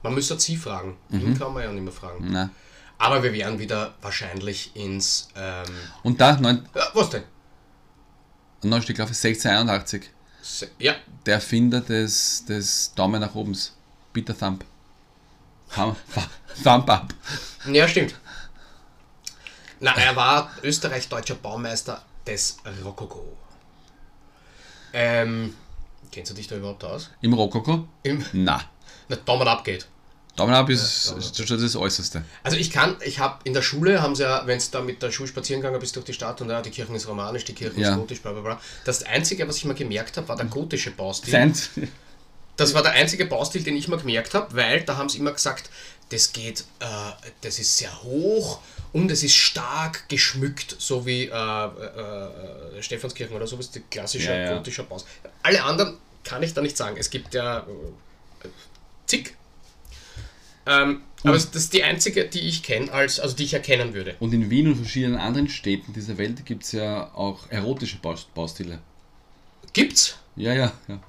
Man 0.01 0.15
müsste 0.15 0.39
sie 0.39 0.55
fragen. 0.58 0.98
Ihn 1.12 1.38
kann 1.38 1.53
man 1.53 1.63
ja 1.63 1.72
nicht 1.72 1.84
mehr 1.84 1.93
fragen. 1.93 2.32
Nein. 2.32 2.50
Aber 2.97 3.21
wir 3.23 3.33
werden 3.33 3.59
wieder 3.59 3.93
wahrscheinlich 4.01 4.75
ins. 4.75 5.27
Ähm, 5.35 5.65
Und 6.03 6.21
da, 6.21 6.33
neun, 6.39 6.67
ja, 6.75 6.88
was 6.93 7.09
denn? 7.09 7.23
neun 8.63 8.81
glaube 8.81 9.12
ich, 9.12 9.17
1681. 9.17 10.09
Se- 10.41 10.69
Ja, 10.79 10.95
Der 11.25 11.35
Erfinder 11.35 11.81
des, 11.81 12.45
des 12.45 12.93
Daumen 12.95 13.19
nach 13.21 13.35
obens. 13.35 13.73
Peter 14.13 14.38
Thumb. 14.38 14.63
Thumb, 15.73 15.97
Thumb 16.63 16.89
up. 16.89 17.13
Ja, 17.71 17.88
stimmt. 17.88 18.15
Na, 19.79 19.95
er 19.97 20.15
war 20.15 20.51
österreich-deutscher 20.62 21.35
Baumeister 21.35 22.03
des 22.27 22.57
Rokoko. 22.85 23.35
Ähm, 24.93 25.55
kennst 26.12 26.31
du 26.31 26.35
dich 26.35 26.47
da 26.47 26.55
überhaupt 26.55 26.83
aus? 26.83 27.09
Im 27.21 27.33
Rokoko? 27.33 27.88
Im, 28.03 28.23
Na. 28.33 28.62
na, 29.09 29.15
Daumen 29.17 29.47
ab 29.47 29.63
geht. 29.65 29.88
Daumen 30.35 30.53
ab 30.55 30.67
ist, 30.69 31.11
ist 31.11 31.47
schon 31.47 31.61
das 31.61 31.75
Äußerste. 31.75 32.23
Also 32.41 32.57
ich 32.57 32.71
kann, 32.71 32.95
ich 33.05 33.19
habe 33.19 33.37
in 33.43 33.53
der 33.53 33.61
Schule, 33.61 34.01
haben 34.01 34.15
sie 34.15 34.23
ja, 34.23 34.41
wenn 34.47 34.57
es 34.57 34.71
da 34.71 34.81
mit 34.81 35.01
der 35.03 35.11
Schule 35.11 35.27
spazieren 35.29 35.61
gegangen 35.61 35.79
bist 35.79 35.95
durch 35.95 36.05
die 36.05 36.13
Stadt 36.13 36.41
und 36.41 36.49
ja, 36.49 36.61
die 36.61 36.71
Kirche 36.71 36.91
ist 36.95 37.07
romanisch, 37.07 37.45
die 37.45 37.53
Kirche 37.53 37.79
Ja. 37.79 37.91
ist 37.91 37.97
gotisch, 37.97 38.21
bla 38.21 38.31
bla 38.31 38.41
bla. 38.41 38.61
Das 38.83 39.03
Einzige, 39.03 39.47
was 39.47 39.57
ich 39.57 39.65
mal 39.65 39.75
gemerkt 39.75 40.17
habe, 40.17 40.27
war 40.27 40.35
der 40.35 40.47
gotische 40.47 40.89
Baustil. 40.91 41.31
Seins. 41.31 41.69
Das 42.57 42.73
war 42.73 42.81
der 42.83 42.93
einzige 42.93 43.25
Baustil, 43.25 43.63
den 43.63 43.75
ich 43.75 43.87
mal 43.87 43.97
gemerkt 43.99 44.33
habe, 44.33 44.55
weil 44.55 44.81
da 44.83 44.97
haben 44.97 45.09
sie 45.09 45.17
immer 45.19 45.31
gesagt, 45.31 45.69
das 46.09 46.33
geht, 46.33 46.61
äh, 46.79 46.85
das 47.41 47.57
ist 47.59 47.77
sehr 47.77 48.03
hoch 48.03 48.59
und 48.91 49.09
es 49.11 49.23
ist 49.23 49.35
stark 49.35 50.07
geschmückt, 50.09 50.75
so 50.77 51.05
wie 51.05 51.25
äh, 51.25 51.29
äh, 51.31 52.77
äh, 52.77 52.81
Stephanskirchen 52.83 53.35
oder 53.35 53.47
so, 53.47 53.57
ist 53.57 53.73
die 53.75 53.79
klassische 53.81 54.29
Ja, 54.29 54.37
ja. 54.37 54.57
gotische 54.57 54.83
Baus. 54.83 55.05
Alle 55.41 55.63
anderen 55.63 55.97
kann 56.23 56.43
ich 56.43 56.53
da 56.53 56.61
nicht 56.61 56.77
sagen. 56.77 56.95
Es 56.99 57.09
gibt 57.09 57.33
ja 57.33 57.59
äh, 57.59 58.47
zig. 59.07 59.35
Ähm, 60.65 61.01
aber 61.24 61.34
das 61.34 61.46
ist 61.46 61.74
die 61.74 61.84
einzige, 61.84 62.25
die 62.25 62.39
ich 62.41 62.63
kenne, 62.63 62.91
als, 62.91 63.20
also 63.20 63.36
die 63.36 63.43
ich 63.43 63.53
erkennen 63.53 63.93
würde. 63.93 64.15
Und 64.20 64.34
in 64.34 64.50
Wien 64.50 64.67
und 64.67 64.75
verschiedenen 64.75 65.17
anderen 65.17 65.50
Städten 65.50 65.93
dieser 65.93 66.17
Welt 66.17 66.46
gibt 66.46 66.63
es 66.63 66.72
ja 66.74 67.13
auch 67.13 67.50
erotische 67.50 67.98
Baus- 67.98 68.27
Baustile. 68.34 68.79
Gibt's? 69.74 70.17
Ja, 70.36 70.53
ja, 70.53 70.72
ja. 70.88 71.00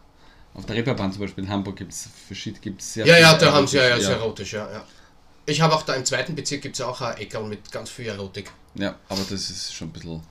Auf 0.54 0.66
der 0.66 0.76
Reeperbahn 0.76 1.12
zum 1.12 1.20
Beispiel 1.22 1.44
in 1.44 1.50
Hamburg 1.50 1.76
gibt 1.76 1.92
es 1.92 2.08
verschiedene, 2.26 2.60
gibt's 2.60 2.94
sehr 2.94 3.06
Ja, 3.06 3.18
ja, 3.18 3.36
da 3.36 3.52
haben 3.52 3.66
sie 3.66 3.76
ja, 3.78 3.88
ja, 3.88 4.00
sehr 4.00 4.16
erotisch, 4.16 4.52
ja, 4.52 4.70
ja. 4.70 4.84
Ich 5.46 5.60
habe 5.60 5.74
auch 5.74 5.82
da 5.82 5.94
im 5.94 6.04
zweiten 6.04 6.34
Bezirk 6.34 6.62
gibt 6.62 6.76
es 6.76 6.80
auch 6.80 7.00
ein 7.00 7.18
Eckerl 7.18 7.44
mit 7.46 7.70
ganz 7.72 7.90
viel 7.90 8.06
Erotik. 8.06 8.50
Ja, 8.76 8.96
aber 9.08 9.20
das 9.28 9.50
ist 9.50 9.74
schon 9.74 9.88
ein 9.88 9.92
bisschen. 9.92 10.22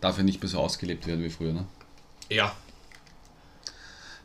Darf 0.00 0.16
ja 0.16 0.22
nicht 0.24 0.40
mehr 0.42 0.48
so 0.48 0.58
ausgelebt 0.58 1.06
werden 1.06 1.22
wie 1.24 1.30
früher, 1.30 1.52
ne? 1.52 1.66
Ja, 2.28 2.54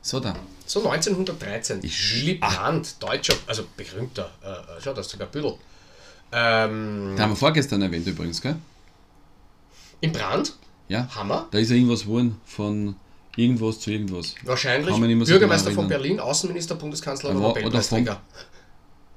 So, 0.01 0.20
da. 0.20 0.36
So 0.65 0.79
1913. 0.79 1.79
Ich- 1.84 2.39
Brandt, 2.39 3.01
deutscher, 3.01 3.34
also 3.48 3.63
berühmter, 3.75 4.32
äh, 4.41 4.82
schau, 4.82 4.93
das 4.93 5.05
ist 5.08 5.12
sogar 5.12 5.27
Büdel. 5.27 5.55
Ähm, 6.32 7.13
Den 7.15 7.20
haben 7.22 7.32
wir 7.32 7.36
vorgestern 7.36 7.82
erwähnt 7.82 8.08
übrigens, 8.08 8.41
gell? 8.41 8.55
in 10.01 10.12
Brand, 10.12 10.53
Ja. 10.89 11.08
Hammer, 11.15 11.48
Da 11.51 11.58
ist 11.60 11.70
ja 11.70 11.75
irgendwas 11.75 12.01
geworden 12.01 12.39
von 12.46 12.96
irgendwas 13.36 13.79
zu 13.79 13.91
irgendwas. 13.91 14.36
wahrscheinlich 14.43 14.93
so 14.96 15.00
Bürgermeister 15.32 15.70
genau 15.70 15.82
von. 15.84 15.89
Berlin, 15.89 16.20
Außenminister, 16.20 16.75
Bundeskanzler 16.75 17.29
Aber- 17.32 17.39
oder 17.51 17.60
Nobelpreisträger. 17.62 18.22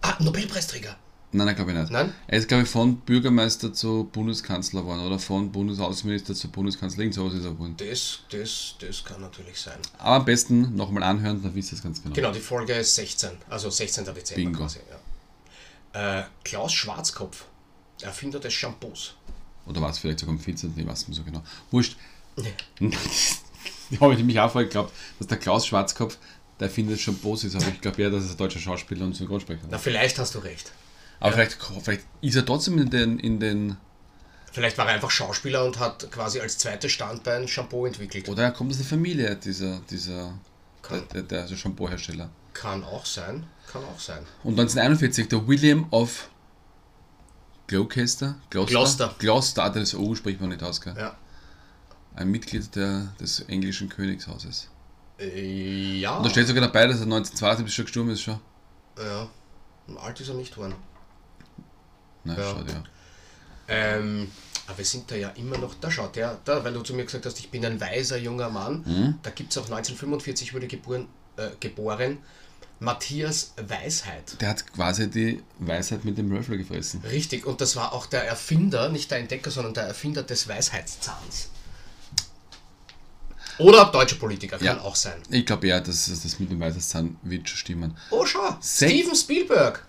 ah, 0.03 0.15
Nobelpreisträger. 0.21 0.97
Nein, 1.37 1.47
nein, 1.47 1.57
glaube 1.57 1.73
ich 1.73 1.77
nicht. 1.79 1.91
Nein? 1.93 2.15
Er 2.27 2.39
ist, 2.39 2.49
glaube 2.49 2.63
ich, 2.63 2.69
von 2.69 2.97
Bürgermeister 2.97 3.73
zu 3.73 4.09
Bundeskanzler 4.11 4.81
geworden 4.81 5.01
oder 5.01 5.19
von 5.19 5.53
Bundesaußenminister 5.53 6.35
zu 6.35 6.49
Bundeskanzler. 6.49 7.01
Irgend 7.01 7.15
sowas 7.15 7.35
ist 7.35 7.45
er 7.45 7.51
geworden. 7.51 7.75
Das, 7.77 8.21
das, 8.31 8.75
das 8.81 9.05
kann 9.05 9.21
natürlich 9.21 9.61
sein. 9.61 9.79
Aber 9.99 10.17
am 10.17 10.25
besten 10.25 10.75
nochmal 10.75 11.03
anhören, 11.03 11.43
dann 11.43 11.55
wisst 11.55 11.73
ihr 11.73 11.77
es 11.77 11.83
ganz 11.83 12.03
genau. 12.03 12.15
Genau, 12.15 12.33
die 12.33 12.41
Folge 12.41 12.73
ist 12.73 12.95
16, 12.95 13.31
also 13.51 13.69
16. 13.69 14.05
Dezember 14.07 14.35
Bingo. 14.35 14.59
quasi. 14.61 14.79
Ja. 15.93 16.21
Äh, 16.21 16.25
Klaus 16.43 16.73
Schwarzkopf, 16.73 17.45
Erfinder 18.01 18.41
des 18.41 18.55
Shampoos. 18.55 19.15
Oder 19.67 19.83
war 19.83 19.91
es 19.91 19.99
vielleicht 19.99 20.21
sogar 20.21 20.35
am 20.35 20.41
14. 20.41 20.73
Ich 20.75 20.87
weiß 20.87 21.09
nicht 21.09 21.17
so 21.19 21.23
genau. 21.23 21.43
Wurscht. 21.71 21.97
Da 23.89 24.01
habe 24.01 24.15
ich 24.15 24.25
mich 24.25 24.41
auch 24.41 24.51
vorher 24.51 24.67
geglaubt, 24.67 24.93
dass 25.21 25.29
der 25.29 25.39
Klaus 25.39 25.65
Schwarzkopf 25.65 26.19
der 26.59 26.69
des 26.69 27.01
Shampoos 27.01 27.45
ist, 27.45 27.55
aber 27.55 27.69
ich 27.69 27.81
glaube 27.81 28.03
eher, 28.03 28.11
dass 28.11 28.25
er 28.25 28.31
ein 28.31 28.37
deutscher 28.37 28.59
Schauspieler 28.59 29.05
und 29.05 29.15
Synchronsprecher 29.15 29.61
Na, 29.71 29.77
ist. 29.77 29.83
vielleicht 29.83 30.19
hast 30.19 30.35
du 30.35 30.39
recht. 30.39 30.73
Aber 31.21 31.33
vielleicht, 31.33 31.59
vielleicht 31.83 32.05
ist 32.21 32.37
er 32.37 32.45
trotzdem 32.45 32.79
in 32.79 32.91
den, 32.91 33.19
in 33.19 33.41
den. 33.41 33.77
Vielleicht 34.53 34.79
war 34.79 34.87
er 34.87 34.95
einfach 34.95 35.11
Schauspieler 35.11 35.65
und 35.65 35.79
hat 35.79 36.11
quasi 36.11 36.41
als 36.41 36.59
zweites 36.59 36.93
Standbein 36.93 37.47
Shampoo 37.47 37.87
entwickelt. 37.87 38.29
Oder 38.29 38.45
er 38.45 38.53
kommt 38.53 38.71
aus 38.71 38.79
der 38.79 38.87
Familie 38.87 39.37
dieser, 39.37 39.81
dieser 39.91 40.33
der, 40.91 41.01
der, 41.03 41.23
der 41.23 41.43
also 41.43 41.57
Shampoo-Hersteller. 41.57 42.31
kann 42.55 42.83
auch 42.85 43.05
sein, 43.05 43.47
kann 43.71 43.85
auch 43.85 44.01
sein. 44.01 44.25
Und 44.45 44.53
1941 44.59 45.29
der 45.29 45.47
William 45.47 45.87
of 45.91 46.29
Gloucester? 47.67 48.37
Gloucester? 48.51 49.15
Gloucester. 49.19 49.65
Ah, 49.65 49.71
das 49.71 49.95
O 49.95 50.15
spricht 50.15 50.41
man 50.41 50.51
nicht 50.51 50.63
aus, 50.63 50.81
gell? 50.81 50.95
Ja. 50.97 51.17
Ein 52.15 52.31
Mitglied 52.31 52.75
der, 52.77 53.09
des 53.21 53.41
englischen 53.41 53.89
Königshauses. 53.89 54.71
Äh, 55.19 55.99
ja. 55.99 56.17
Und 56.17 56.25
da 56.25 56.31
steht 56.31 56.47
sogar 56.47 56.63
dabei, 56.63 56.87
dass 56.87 56.97
er 56.97 57.03
1972 57.03 57.75
schon 57.75 57.85
gestorben 57.85 58.11
ist 58.11 58.23
schon. 58.23 58.41
ja. 58.99 59.29
Alt 60.01 60.21
ist 60.21 60.29
er 60.29 60.35
nicht 60.35 60.53
geworden. 60.53 60.75
Na, 62.27 62.37
Ja. 62.39 62.53
schade, 62.53 62.73
ja. 62.73 62.83
Ähm, 63.69 64.31
Aber 64.69 64.79
wir 64.79 64.85
sind 64.85 65.09
da 65.09 65.15
ja 65.15 65.29
immer 65.37 65.59
noch, 65.59 65.75
da 65.81 65.89
schaut 65.93 66.17
der, 66.17 66.39
da, 66.45 66.65
weil 66.65 66.73
du 66.73 66.81
zu 66.83 66.93
mir 66.93 67.05
gesagt 67.05 67.25
hast, 67.25 67.39
ich 67.39 67.51
bin 67.51 67.65
ein 67.65 67.81
weiser 67.81 68.17
junger 68.19 68.49
Mann, 68.51 68.83
Mhm. 68.85 69.15
da 69.23 69.31
gibt 69.31 69.53
es 69.53 69.59
auch 69.59 69.69
1945 69.69 70.55
wurde 70.55 70.67
geboren, 70.67 71.07
äh, 71.37 71.51
geboren 71.61 72.19
Matthias 72.81 73.53
Weisheit. 73.57 74.41
Der 74.41 74.49
hat 74.49 74.67
quasi 74.73 75.09
die 75.09 75.41
Weisheit 75.61 76.05
mit 76.05 76.19
dem 76.19 76.33
Röffler 76.35 76.57
gefressen. 76.57 77.01
Richtig, 77.09 77.47
und 77.47 77.61
das 77.61 77.77
war 77.77 77.93
auch 77.93 78.07
der 78.07 78.25
Erfinder, 78.27 78.89
nicht 78.89 79.09
der 79.13 79.19
Entdecker, 79.19 79.53
sondern 79.53 79.73
der 79.73 79.85
Erfinder 79.85 80.25
des 80.25 80.49
Weisheitszahns. 80.49 81.49
Oder 83.59 83.87
deutscher 83.87 84.17
Politiker, 84.17 84.59
kann 84.59 84.67
Ja. 84.67 84.81
auch 84.81 84.97
sein. 84.97 85.23
Ich 85.31 85.47
glaube 85.47 85.67
ja, 85.69 85.81
dass 85.81 86.07
das 86.07 86.39
mit 86.39 86.51
dem 86.51 86.61
Weisheitszahn 86.61 87.17
wird 87.23 87.49
schon 87.49 87.57
stimmen. 87.57 87.97
Oh, 88.11 88.27
schau, 88.27 88.57
Steven 88.63 89.15
Spielberg. 89.15 89.87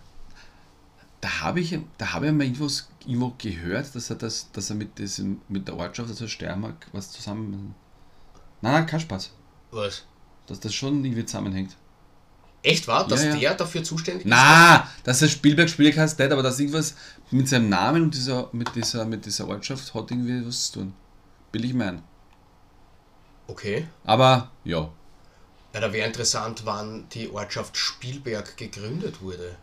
Da 1.28 1.42
habe 1.42 1.60
ich, 1.60 1.78
da 1.98 2.14
habe 2.14 2.28
ich 2.28 2.32
mal 2.32 2.46
irgendwas, 2.46 2.88
irgendwo 3.06 3.34
gehört, 3.38 3.94
dass 3.94 4.10
er, 4.10 4.16
das, 4.16 4.50
dass 4.54 4.70
er 4.70 4.78
mit, 4.78 4.98
diesem, 4.98 5.42
mit 5.50 5.68
der 5.68 5.76
Ortschaft, 5.76 6.08
also 6.10 6.26
Steiermark, 6.26 6.88
was 6.94 7.12
zusammen. 7.12 7.76
Nein, 8.62 8.72
nein, 8.72 8.86
kein 8.86 9.02
Spaß. 9.02 9.32
Was? 9.72 10.06
Dass 10.46 10.62
das 10.62 10.74
schon 10.74 11.04
irgendwie 11.04 11.26
zusammenhängt. 11.26 11.76
Echt 12.64 12.88
wahr, 12.88 13.06
dass 13.08 13.24
Ja, 13.26 13.32
ja. 13.32 13.36
der 13.40 13.56
dafür 13.56 13.84
zuständig 13.84 14.26
ist? 14.26 14.30
Na, 14.30 14.90
dass 15.04 15.22
er 15.22 15.28
Spielberg 15.28 15.70
Spielberg 15.70 15.98
heißt 15.98 16.18
nicht, 16.18 16.32
aber 16.32 16.44
dass 16.44 16.60
irgendwas 16.62 16.96
mit 17.30 17.50
seinem 17.50 17.68
Namen 17.68 18.04
und 18.04 18.16
dieser, 18.16 18.50
mit, 18.54 18.74
dieser, 18.76 19.04
mit 19.06 19.26
dieser 19.26 19.50
Ortschaft 19.50 19.94
hat 19.94 20.10
irgendwie 20.12 20.46
was 20.48 20.72
zu 20.72 20.80
tun. 20.80 20.94
Will 21.52 21.66
ich 21.66 21.74
meinen. 21.74 22.04
Okay. 23.48 23.88
Aber 24.06 24.52
ja, 24.64 24.90
Ja, 25.74 25.82
da 25.82 25.92
wäre 25.94 26.08
interessant, 26.08 26.62
wann 26.66 27.08
die 27.10 27.30
Ortschaft 27.30 27.76
Spielberg 27.78 28.56
gegründet 28.58 29.22
wurde. 29.22 29.58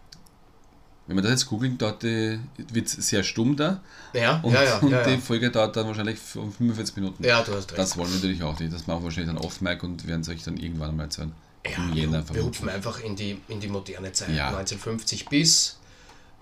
Wenn 1.06 1.16
man 1.16 1.24
das 1.24 1.32
jetzt 1.32 1.46
googelt, 1.46 1.80
wird 1.80 2.86
es 2.86 2.92
sehr 2.92 3.22
stumm 3.22 3.56
da. 3.56 3.80
Ja, 4.12 4.40
Und, 4.42 4.52
ja, 4.54 4.62
ja. 4.62 4.78
und 4.78 4.90
ja, 4.90 5.02
die. 5.04 5.18
Folge 5.18 5.50
dauert 5.50 5.76
dann 5.76 5.86
wahrscheinlich 5.86 6.18
um 6.36 6.50
45 6.52 6.96
Minuten. 6.96 7.24
ja, 7.24 7.42
du 7.42 7.52
hast 7.54 7.70
recht. 7.70 7.78
Das 7.78 7.96
wollen 7.96 8.08
wir 8.08 8.16
natürlich 8.16 8.42
auch 8.42 8.58
nicht. 8.58 8.72
Das 8.72 8.86
machen 8.86 9.00
wir 9.00 9.04
wahrscheinlich 9.04 9.34
dann 9.34 9.44
off-mic 9.44 9.82
und 9.82 10.06
werden 10.06 10.22
es 10.22 10.28
euch 10.28 10.42
dann 10.44 10.56
irgendwann 10.56 10.90
einmal 10.90 11.06
erzählen. 11.06 11.32
ja, 11.66 12.04
Im 12.04 12.12
wir, 12.34 12.42
hupfen 12.44 12.68
einfach 12.68 13.00
in 13.00 13.16
die, 13.16 13.40
in 13.48 13.60
die 13.60 13.68
moderne 13.68 14.12
Zeit. 14.12 14.30
Ja. 14.30 14.48
1950 14.48 15.26
bis 15.26 15.78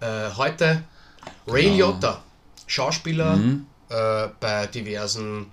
äh, 0.00 0.30
heute. 0.36 0.82
Ray 1.46 1.64
Genau. 1.64 1.76
Liotta, 1.92 2.22
Schauspieler 2.66 3.36
Mhm. 3.36 3.66
äh, 3.88 4.28
bei 4.40 4.66
diversen, 4.66 5.46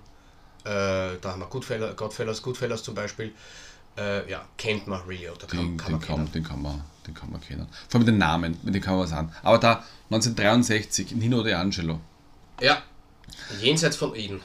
äh, 0.64 1.16
da 1.20 1.20
haben 1.24 1.40
wir 1.40 1.46
Goodfellas, 1.46 2.42
Goodfellas 2.42 2.82
zum 2.82 2.94
Beispiel. 2.94 3.32
Äh, 3.96 4.28
ja, 4.30 4.44
kennt 4.56 4.86
man 4.86 5.00
Ray 5.06 5.18
Liotta, 5.18 5.46
kann, 5.46 5.58
Den, 5.58 5.76
kann 5.76 5.86
den, 5.86 5.92
man 5.92 6.00
kann, 6.00 6.32
den, 6.32 6.44
kann 6.44 6.62
man, 6.62 6.82
den 7.10 7.14
kann 7.14 7.30
man 7.30 7.40
kennen. 7.40 7.66
Vor 7.88 7.98
allem 8.00 8.06
den 8.06 8.18
Namen, 8.18 8.58
mit 8.62 8.74
dem 8.74 8.82
kann 8.82 8.94
man 8.94 9.04
was 9.04 9.12
an. 9.12 9.32
Aber 9.42 9.58
da 9.58 9.84
1963, 10.10 11.12
Nino 11.12 11.42
De 11.42 11.54
Angelo. 11.54 12.00
Ja, 12.60 12.82
jenseits 13.60 13.96
von 13.96 14.14
Eden. 14.14 14.40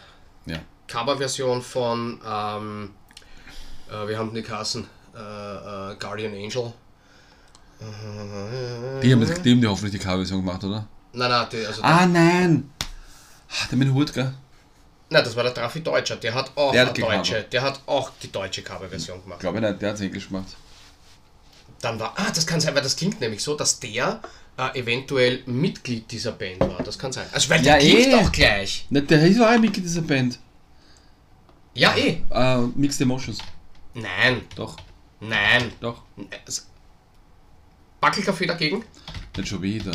Ja. 0.45 0.59
Coverversion 0.87 1.61
von, 1.61 2.19
ähm, 2.25 2.91
äh, 3.89 4.07
wir 4.07 4.17
haben 4.17 4.33
die 4.33 4.41
Kassen, 4.41 4.87
äh, 5.15 5.19
äh, 5.19 5.95
Guardian 5.99 6.33
Angel. 6.33 6.73
Die 9.01 9.11
haben, 9.11 9.21
die 9.43 9.51
haben 9.51 9.61
die 9.61 9.67
hoffentlich 9.67 9.91
die 9.93 9.99
Coverversion 9.99 10.39
gemacht, 10.45 10.63
oder? 10.63 10.87
Nein, 11.13 11.29
nein, 11.29 11.47
die, 11.51 11.65
also 11.65 11.81
Ah, 11.83 12.05
nein! 12.05 12.69
Ah, 13.49 13.67
Der 13.69 13.77
mit 13.77 13.87
dem 13.87 13.93
Hut, 13.93 14.13
gell? 14.13 14.33
nein, 15.09 15.23
das 15.23 15.35
war 15.35 15.43
der 15.43 15.53
Trafi 15.53 15.81
Deutscher, 15.81 16.15
der 16.15 16.33
hat 16.33 16.51
auch 16.55 16.71
Der 16.71 16.85
hat 16.87 16.97
deutsche, 16.97 17.43
der 17.51 17.61
hat 17.61 17.79
auch 17.85 18.11
die 18.21 18.31
deutsche 18.31 18.63
Coverversion 18.63 19.21
gemacht. 19.21 19.39
Glaube 19.39 19.57
ich 19.59 19.63
nicht, 19.63 19.81
der 19.81 19.89
hat 19.89 19.95
es 19.95 20.01
Englisch 20.01 20.27
gemacht. 20.27 20.55
Dann 21.81 21.99
war, 21.99 22.13
ah, 22.17 22.31
das 22.33 22.45
kann 22.47 22.59
sein, 22.61 22.73
weil 22.75 22.81
das 22.83 22.95
klingt 22.95 23.19
nämlich 23.21 23.43
so, 23.43 23.55
dass 23.55 23.79
der 23.79 24.21
äh, 24.57 24.79
eventuell 24.79 25.43
Mitglied 25.45 26.09
dieser 26.11 26.31
Band 26.31 26.59
war. 26.61 26.81
Das 26.83 26.97
kann 26.97 27.11
sein. 27.11 27.27
Also 27.31 27.49
weil 27.49 27.61
der 27.61 27.73
Ja, 27.73 27.79
klingt 27.79 28.13
eh. 28.13 28.15
auch 28.15 28.31
gleich. 28.31 28.85
Nicht, 28.89 29.09
der 29.09 29.21
ist 29.25 29.39
auch 29.41 29.47
ein 29.47 29.61
Mitglied 29.61 29.85
dieser 29.85 30.01
Band. 30.01 30.39
Ja, 31.73 31.95
eh. 31.95 32.21
Äh, 32.31 32.57
Mixed 32.75 33.01
Emotions. 33.01 33.39
Nein, 33.93 34.41
Doch, 34.55 34.77
nein. 35.19 35.71
doch. 35.79 36.01
Also, 36.45 36.63
Backelkaffee 38.01 38.45
dagegen? 38.45 38.83
Nicht 39.37 39.47
schon 39.49 39.61
wieder. 39.61 39.91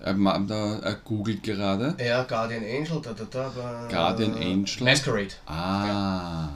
Er, 0.00 0.14
ma- 0.14 0.38
da, 0.38 0.78
er 0.80 0.94
googelt 0.96 1.42
gerade. 1.42 1.94
Ja, 2.02 2.24
Guardian 2.24 2.62
Angel, 2.62 3.00
da, 3.02 3.12
da, 3.14 3.24
da. 3.24 3.88
Guardian 3.90 4.34
Angel. 4.34 4.82
Masquerade. 4.84 5.34
Ah. 5.46 6.48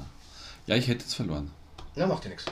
Ja, 0.67 0.77
ich 0.77 0.87
hätte 0.89 1.05
es 1.07 1.15
verloren. 1.15 1.51
Na, 1.99 2.07
macht 2.07 2.25
ja 2.25 2.31
nichts. 2.31 2.45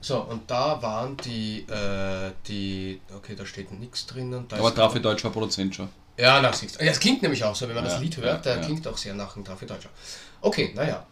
So, 0.00 0.20
und 0.20 0.50
da 0.50 0.80
waren 0.82 1.16
die, 1.18 1.60
äh, 1.68 2.32
die, 2.48 3.00
okay, 3.16 3.34
da 3.36 3.46
steht 3.46 3.70
nichts 3.72 4.06
drinnen. 4.06 4.46
Da 4.48 4.56
Aber 4.58 4.68
ist- 4.68 4.74
Trafi 4.74 5.00
Deutsch 5.00 5.24
war 5.24 5.30
Produzent 5.30 5.74
schon. 5.74 5.88
Ja, 6.16 6.40
na, 6.40 6.52
siehst 6.52 6.80
du. 6.80 6.84
Ja, 6.84 6.90
es 6.92 7.00
klingt 7.00 7.22
nämlich 7.22 7.42
auch 7.42 7.54
so, 7.56 7.66
wenn 7.68 7.74
man 7.74 7.84
Ja, 7.84 7.90
das 7.90 8.00
Lied 8.00 8.16
ja, 8.16 8.22
hört, 8.22 8.44
der 8.44 8.56
ja. 8.56 8.62
klingt 8.62 8.86
auch 8.86 8.96
sehr 8.96 9.14
nach 9.14 9.34
einem 9.34 9.44
Trafi 9.44 9.66
Deutscher. 9.66 9.88
Okay, 10.40 10.72
naja. 10.74 11.04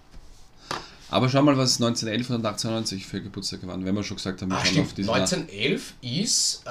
Aber 1.10 1.28
schau 1.28 1.42
mal, 1.42 1.56
was 1.56 1.74
1911 1.80 2.30
und 2.30 2.36
1890 2.46 3.06
für 3.06 3.20
Geburtstag 3.20 3.66
waren, 3.66 3.84
wenn 3.84 3.94
wir 3.94 4.02
schon 4.02 4.16
gesagt 4.16 4.40
haben, 4.42 4.50
wir 4.50 4.56
Ah, 4.58 4.64
stimmt. 4.64 4.86
auf 4.88 4.94
diesen 4.94 5.10
1911 5.12 5.94
ist 6.00 6.62
äh, 6.64 6.70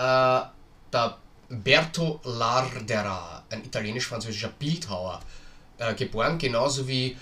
der 0.94 1.18
Berto 1.50 2.20
Lardera, 2.24 3.44
ein 3.50 3.64
italienisch-französischer 3.66 4.50
Bildhauer, 4.58 5.20
äh, 5.78 5.94
geboren, 5.94 6.38
genauso 6.38 6.88
wie 6.88 7.18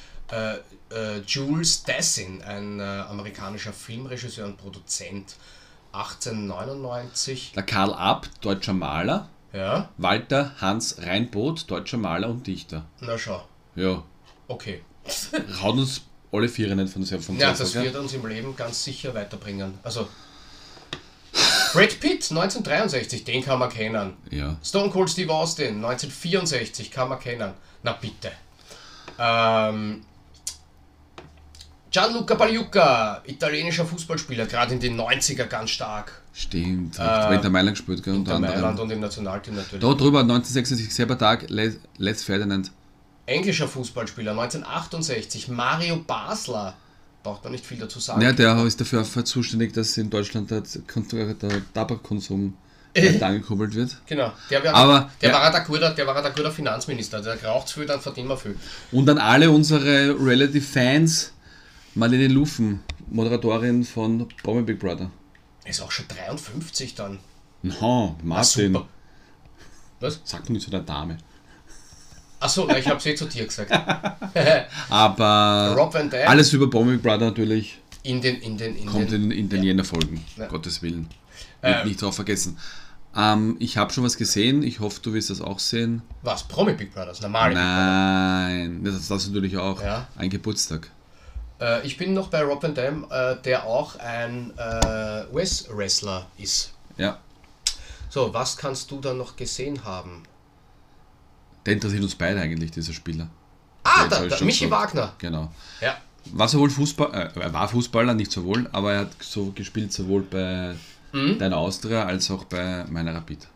äh, 0.92 1.20
Jules 1.20 1.84
Dassin, 1.84 2.42
ein 2.44 2.80
äh, 2.80 2.84
amerikanischer 2.84 3.74
Filmregisseur 3.74 4.46
und 4.46 4.58
Produzent. 4.58 5.36
1899, 5.92 7.54
Der 7.56 7.64
Karl 7.64 7.94
Abt, 7.94 8.30
deutscher 8.42 8.74
Maler. 8.74 9.28
ja, 9.54 9.90
Walter 9.98 10.52
Hans 10.62 10.98
Reinboth, 11.02 11.70
deutscher 11.72 11.98
Maler 11.98 12.30
und 12.30 12.46
Dichter. 12.46 12.86
na 13.02 13.18
schau, 13.18 13.44
Ja, 13.76 14.04
okay. 14.48 14.82
haut 15.62 15.76
uns 15.78 16.02
alle 16.32 16.48
vier 16.48 16.76
nicht 16.76 16.94
von 16.94 17.04
selbst 17.04 17.26
vom 17.26 17.38
Ja, 17.40 17.50
Sessel, 17.56 17.64
das 17.66 17.74
gell? 17.74 17.84
wird 17.86 17.96
uns 17.96 18.14
im 18.14 18.26
Leben 18.28 18.56
ganz 18.56 18.84
sicher 18.84 19.14
weiterbringen. 19.16 19.80
Also, 19.82 20.08
Brad 21.74 22.00
Pitt, 22.00 22.30
1963, 22.30 23.24
den 23.24 23.44
kann 23.44 23.58
man 23.60 23.70
kennen. 23.70 24.14
Ja. 24.30 24.58
Stone 24.64 24.92
Cold 24.92 25.10
Steve 25.10 25.34
Austin, 25.34 25.84
1964, 25.84 26.92
kann 26.92 27.10
man 27.10 27.20
kennen. 27.20 27.54
Na 27.84 27.94
bitte. 27.94 28.32
Ähm, 29.18 30.04
Gianluca 31.92 32.36
Pagliuca, 32.36 33.22
italienischer 33.26 33.86
Fußballspieler, 33.86 34.46
gerade 34.46 34.74
in 34.74 34.80
den 34.80 35.00
90er 35.00 35.46
ganz 35.46 35.72
stark. 35.72 36.22
Stimmt, 36.34 37.00
äh, 37.00 37.02
hat 37.02 37.32
Inter 37.34 37.50
Mailand 37.50 37.76
gespielt, 37.78 38.04
gell? 38.04 38.14
Unter 38.14 38.34
Der 38.34 38.40
Mailand 38.42 38.64
anderem. 38.66 38.88
und 38.90 38.92
im 38.94 39.00
Nationalteam 39.00 39.56
natürlich. 39.56 39.82
Da 39.84 39.94
drüber, 39.94 40.20
1966, 40.20 40.94
selber 40.94 41.18
Tag, 41.18 41.50
Les, 41.50 41.76
Les 41.98 42.24
Ferdinand. 42.24 42.72
Englischer 43.26 43.68
Fußballspieler, 43.68 44.32
1968, 44.32 45.48
Mario 45.50 45.98
Basler. 45.98 46.76
Braucht 47.24 47.44
man 47.44 47.52
nicht 47.52 47.66
viel 47.66 47.78
dazu 47.78 48.00
sagen. 48.00 48.22
Ja, 48.22 48.32
der 48.32 48.64
ist 48.64 48.80
dafür 48.80 49.04
zuständig, 49.26 49.74
dass 49.74 49.98
in 49.98 50.10
Deutschland 50.10 50.50
der, 50.52 50.62
der 50.62 51.62
Tabakkonsum 51.74 52.54
äh. 52.94 53.22
angekurbelt 53.22 53.76
wird. 53.76 53.98
Genau, 54.06 54.32
der, 54.50 54.64
wär, 54.64 54.74
Aber- 54.76 55.12
der, 55.22 55.32
ja. 55.32 55.36
war 55.42 55.52
der, 55.52 55.62
guter, 55.62 55.90
der 55.92 56.08
war 56.08 56.22
der 56.22 56.32
guter 56.32 56.52
Finanzminister. 56.52 57.20
Der 57.22 57.44
raucht 57.44 57.70
viel, 57.72 57.86
dann 57.86 58.00
verdient 58.00 58.28
man 58.30 58.38
viel. 58.38 58.56
Und 58.92 59.10
an 59.10 59.18
alle 59.18 59.52
unsere 59.52 60.16
Relative-Fans, 60.20 61.34
Marlene 61.96 62.28
Lufen, 62.28 62.84
Moderatorin 63.10 63.84
von 63.84 64.28
Promi 64.44 64.62
Big 64.62 64.80
Brother. 64.80 65.10
Er 65.64 65.72
ist 65.72 65.82
auch 65.82 65.92
schon 65.92 66.08
53 66.08 66.96
dann. 66.96 67.20
No, 67.62 68.16
Martin, 68.24 68.74
super. 68.74 68.88
Was? 70.00 70.22
sag 70.24 70.44
doch 70.44 70.50
nicht 70.50 70.64
zu 70.64 70.72
der 70.72 70.82
Dame. 70.82 71.18
Achso, 72.40 72.70
ich 72.70 72.88
hab's 72.88 73.06
eh 73.06 73.16
zu 73.16 73.26
dir 73.26 73.46
gesagt. 73.46 73.72
Aber 74.90 75.76
Rob 75.76 75.94
Van 75.94 76.10
Dam 76.10 76.28
alles 76.28 76.54
über 76.54 76.70
Promi 76.70 76.94
Big 76.94 77.02
Brother 77.02 77.26
natürlich 77.26 77.80
in 78.04 78.22
den, 78.22 78.38
in 78.38 78.58
den, 78.58 78.76
in 78.78 78.86
kommt 78.86 79.12
den, 79.12 79.26
in, 79.26 79.32
in 79.32 79.50
den 79.50 79.64
Jänner-Folgen. 79.64 80.24
Ja. 80.38 80.48
Gottes 80.48 80.82
Willen. 80.82 81.08
Ähm. 81.62 81.88
nicht 81.88 82.02
drauf 82.02 82.16
vergessen. 82.16 82.58
Ähm, 83.16 83.58
ich 83.60 83.76
habe 83.78 83.92
schon 83.92 84.04
was 84.04 84.16
gesehen. 84.16 84.64
Ich 84.64 84.80
hoffe, 84.80 85.02
du 85.02 85.14
wirst 85.14 85.30
das 85.30 85.42
auch 85.42 85.60
sehen. 85.60 86.02
was? 86.22 86.44
Promi 86.44 86.74
Big 86.74 86.94
Brothers, 86.94 87.22
normal. 87.22 87.50
Big 87.50 87.58
Brother. 87.58 87.68
Nein, 87.68 88.84
das 88.84 88.96
ist 88.96 89.12
das 89.12 89.28
natürlich 89.28 89.58
auch. 89.58 89.82
Ja. 89.82 90.08
Ein 90.16 90.30
Geburtstag. 90.30 90.90
Äh, 91.60 91.86
ich 91.86 91.98
bin 91.98 92.14
noch 92.14 92.28
bei 92.30 92.42
Rob 92.44 92.62
Van 92.64 92.74
Dam, 92.74 93.06
äh, 93.10 93.36
der 93.44 93.66
auch 93.66 93.96
ein 93.98 94.54
äh, 94.58 95.26
US-Wrestler 95.34 96.28
ist. 96.38 96.74
Ja. 96.98 97.20
So, 98.10 98.34
was 98.34 98.58
kannst 98.58 98.90
du 98.92 99.00
da 99.00 99.14
noch 99.14 99.36
gesehen 99.36 99.84
haben? 99.84 100.24
Der 101.66 101.74
interessiert 101.74 102.02
uns 102.04 102.16
beide 102.16 102.40
eigentlich, 102.40 102.72
dieser 102.72 102.94
Spieler. 102.94 103.28
Ah, 103.84 104.04
jetzt 104.04 104.42
da, 104.42 104.46
Michi 104.46 104.66
gesagt. 104.66 104.96
Wagner. 104.96 105.14
Genau. 105.20 105.52
Ja. 105.82 105.98
War 106.32 106.48
sowohl 106.48 106.70
Fußball, 106.70 107.14
äh, 107.14 107.40
er 107.40 107.54
war 107.54 107.68
Fußballer, 107.68 108.14
nicht 108.14 108.32
sowohl, 108.32 108.68
aber 108.72 108.94
er 108.94 109.00
hat 109.02 109.12
so 109.20 109.52
gespielt 109.52 109.94
sowohl 109.94 110.24
bei 110.24 110.76
Mhm. 111.12 111.40
deiner 111.40 111.58
Austria 111.58 112.06
als 112.06 112.30
auch 112.30 112.44
bei 112.46 112.86
meiner 112.90 113.14
Rapid. 113.16 113.48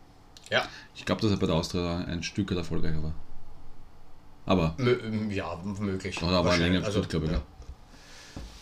Ja. 0.50 0.64
Ich 0.94 1.04
glaube, 1.04 1.22
dass 1.22 1.30
er 1.30 1.36
bei 1.36 1.46
der 1.46 1.54
Austria 1.54 1.98
ein 1.98 2.22
Stück 2.22 2.50
erfolgreicher 2.50 3.02
war. 3.02 3.12
Aber 4.46 4.74
Mö 4.76 4.98
ja, 5.30 5.56
möglich. 5.78 6.16
Da 6.16 6.26
hat 6.26 6.32
er 6.32 6.38
aber 6.38 6.56
länger 6.56 6.80
gespielt, 6.80 7.08
glaube 7.08 7.26
ich, 7.26 7.32
ja. 7.32 7.42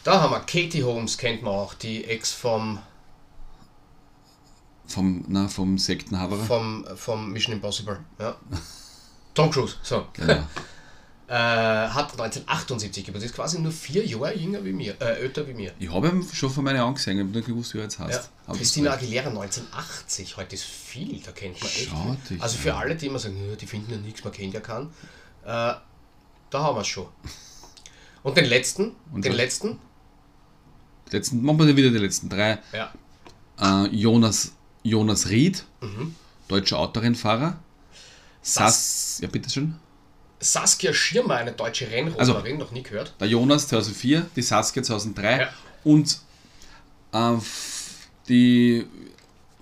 Da 0.05 0.21
haben 0.21 0.33
wir 0.33 0.41
Katie 0.41 0.83
Holmes, 0.83 1.17
kennt 1.17 1.43
man 1.43 1.53
auch, 1.55 1.75
die 1.75 2.05
Ex 2.05 2.33
vom, 2.33 2.79
vom, 4.87 5.25
na, 5.29 5.49
vom 5.49 5.79
Sektenhaberer. 5.79 6.45
vom, 6.45 6.85
vom 6.97 7.31
Mission 7.33 7.55
Impossible. 7.55 8.01
Ja. 8.19 8.37
Tom 9.35 9.51
Cruise, 9.51 9.77
so. 9.83 10.07
Genau. 10.15 10.43
Äh, 11.29 11.35
hat 11.35 12.11
1978 12.13 13.07
Geburtstag, 13.07 13.31
ist 13.31 13.35
quasi 13.35 13.59
nur 13.59 13.73
vier 13.73 14.05
Jahre 14.05 14.37
jünger 14.37 14.63
wie 14.67 14.73
mir, 14.73 15.01
äh, 15.01 15.21
älter 15.23 15.49
wie 15.49 15.55
mir. 15.55 15.73
Ich 15.79 15.91
habe 15.91 16.09
ihn 16.09 16.29
schon 16.31 16.51
von 16.51 16.63
meinen 16.63 16.81
Augen 16.81 16.97
gesehen, 16.97 17.17
ich 17.17 17.25
habe 17.25 17.31
nicht 17.35 17.47
gewusst, 17.47 17.73
wie 17.73 17.79
er 17.79 17.85
jetzt 17.85 17.99
heißt. 17.99 18.29
Ja. 18.49 18.53
Christina 18.53 18.93
Aguilera 18.93 19.29
1980, 19.31 20.37
heute 20.37 20.57
ist 20.57 20.65
viel, 20.65 21.23
da 21.23 21.33
kennt 21.33 21.59
man 21.59 21.71
echt 21.71 21.89
Schau 21.89 22.17
dich 22.29 22.43
Also 22.43 22.59
für 22.59 22.75
alle, 22.75 22.97
die 22.97 23.07
immer 23.07 23.19
sagen, 23.19 23.37
"Ja, 23.49 23.57
die 23.57 23.65
finden 23.67 23.93
ja 23.93 23.97
nichts, 23.97 24.23
man 24.25 24.33
kennt 24.35 24.53
ja 24.53 24.61
keinen, 24.61 24.89
äh, 24.89 24.91
da 25.47 25.81
haben 26.53 26.77
wir 26.77 26.83
es 26.83 26.89
schon. 26.89 27.07
Und 28.23 28.37
den 28.37 28.45
letzten, 28.45 28.93
Und 29.11 29.25
den 29.25 29.33
letzten, 29.33 29.79
Letzten, 31.13 31.43
machen 31.43 31.59
wir 31.67 31.77
wieder 31.77 31.91
die 31.91 31.99
letzten 31.99 32.29
drei. 32.29 32.59
ja, 32.73 32.93
Äh, 33.61 33.89
Jonas, 33.95 34.53
Jonas 34.83 35.29
Ried, 35.29 35.65
Mhm. 35.81 36.15
deutscher 36.49 36.79
Autorennfahrer. 36.79 37.59
Sass, 38.41 39.19
ja 39.23 39.29
bitteschön. 39.29 39.77
Saskia 40.41 40.93
Schirmer, 40.93 41.37
eine 41.37 41.53
deutsche 41.53 41.89
Rennrodlerin, 41.89 42.59
noch 42.59 42.73
nie 42.73 42.83
gehört. 42.83 43.15
Der 43.21 43.29
Jonas 43.29 43.69
2004, 43.69 44.27
die 44.35 44.43
Saskia 44.43 44.83
2003 44.83 45.41
Ja. 45.43 45.49
und 45.85 46.19
äh, 47.13 47.35
die 48.29 48.87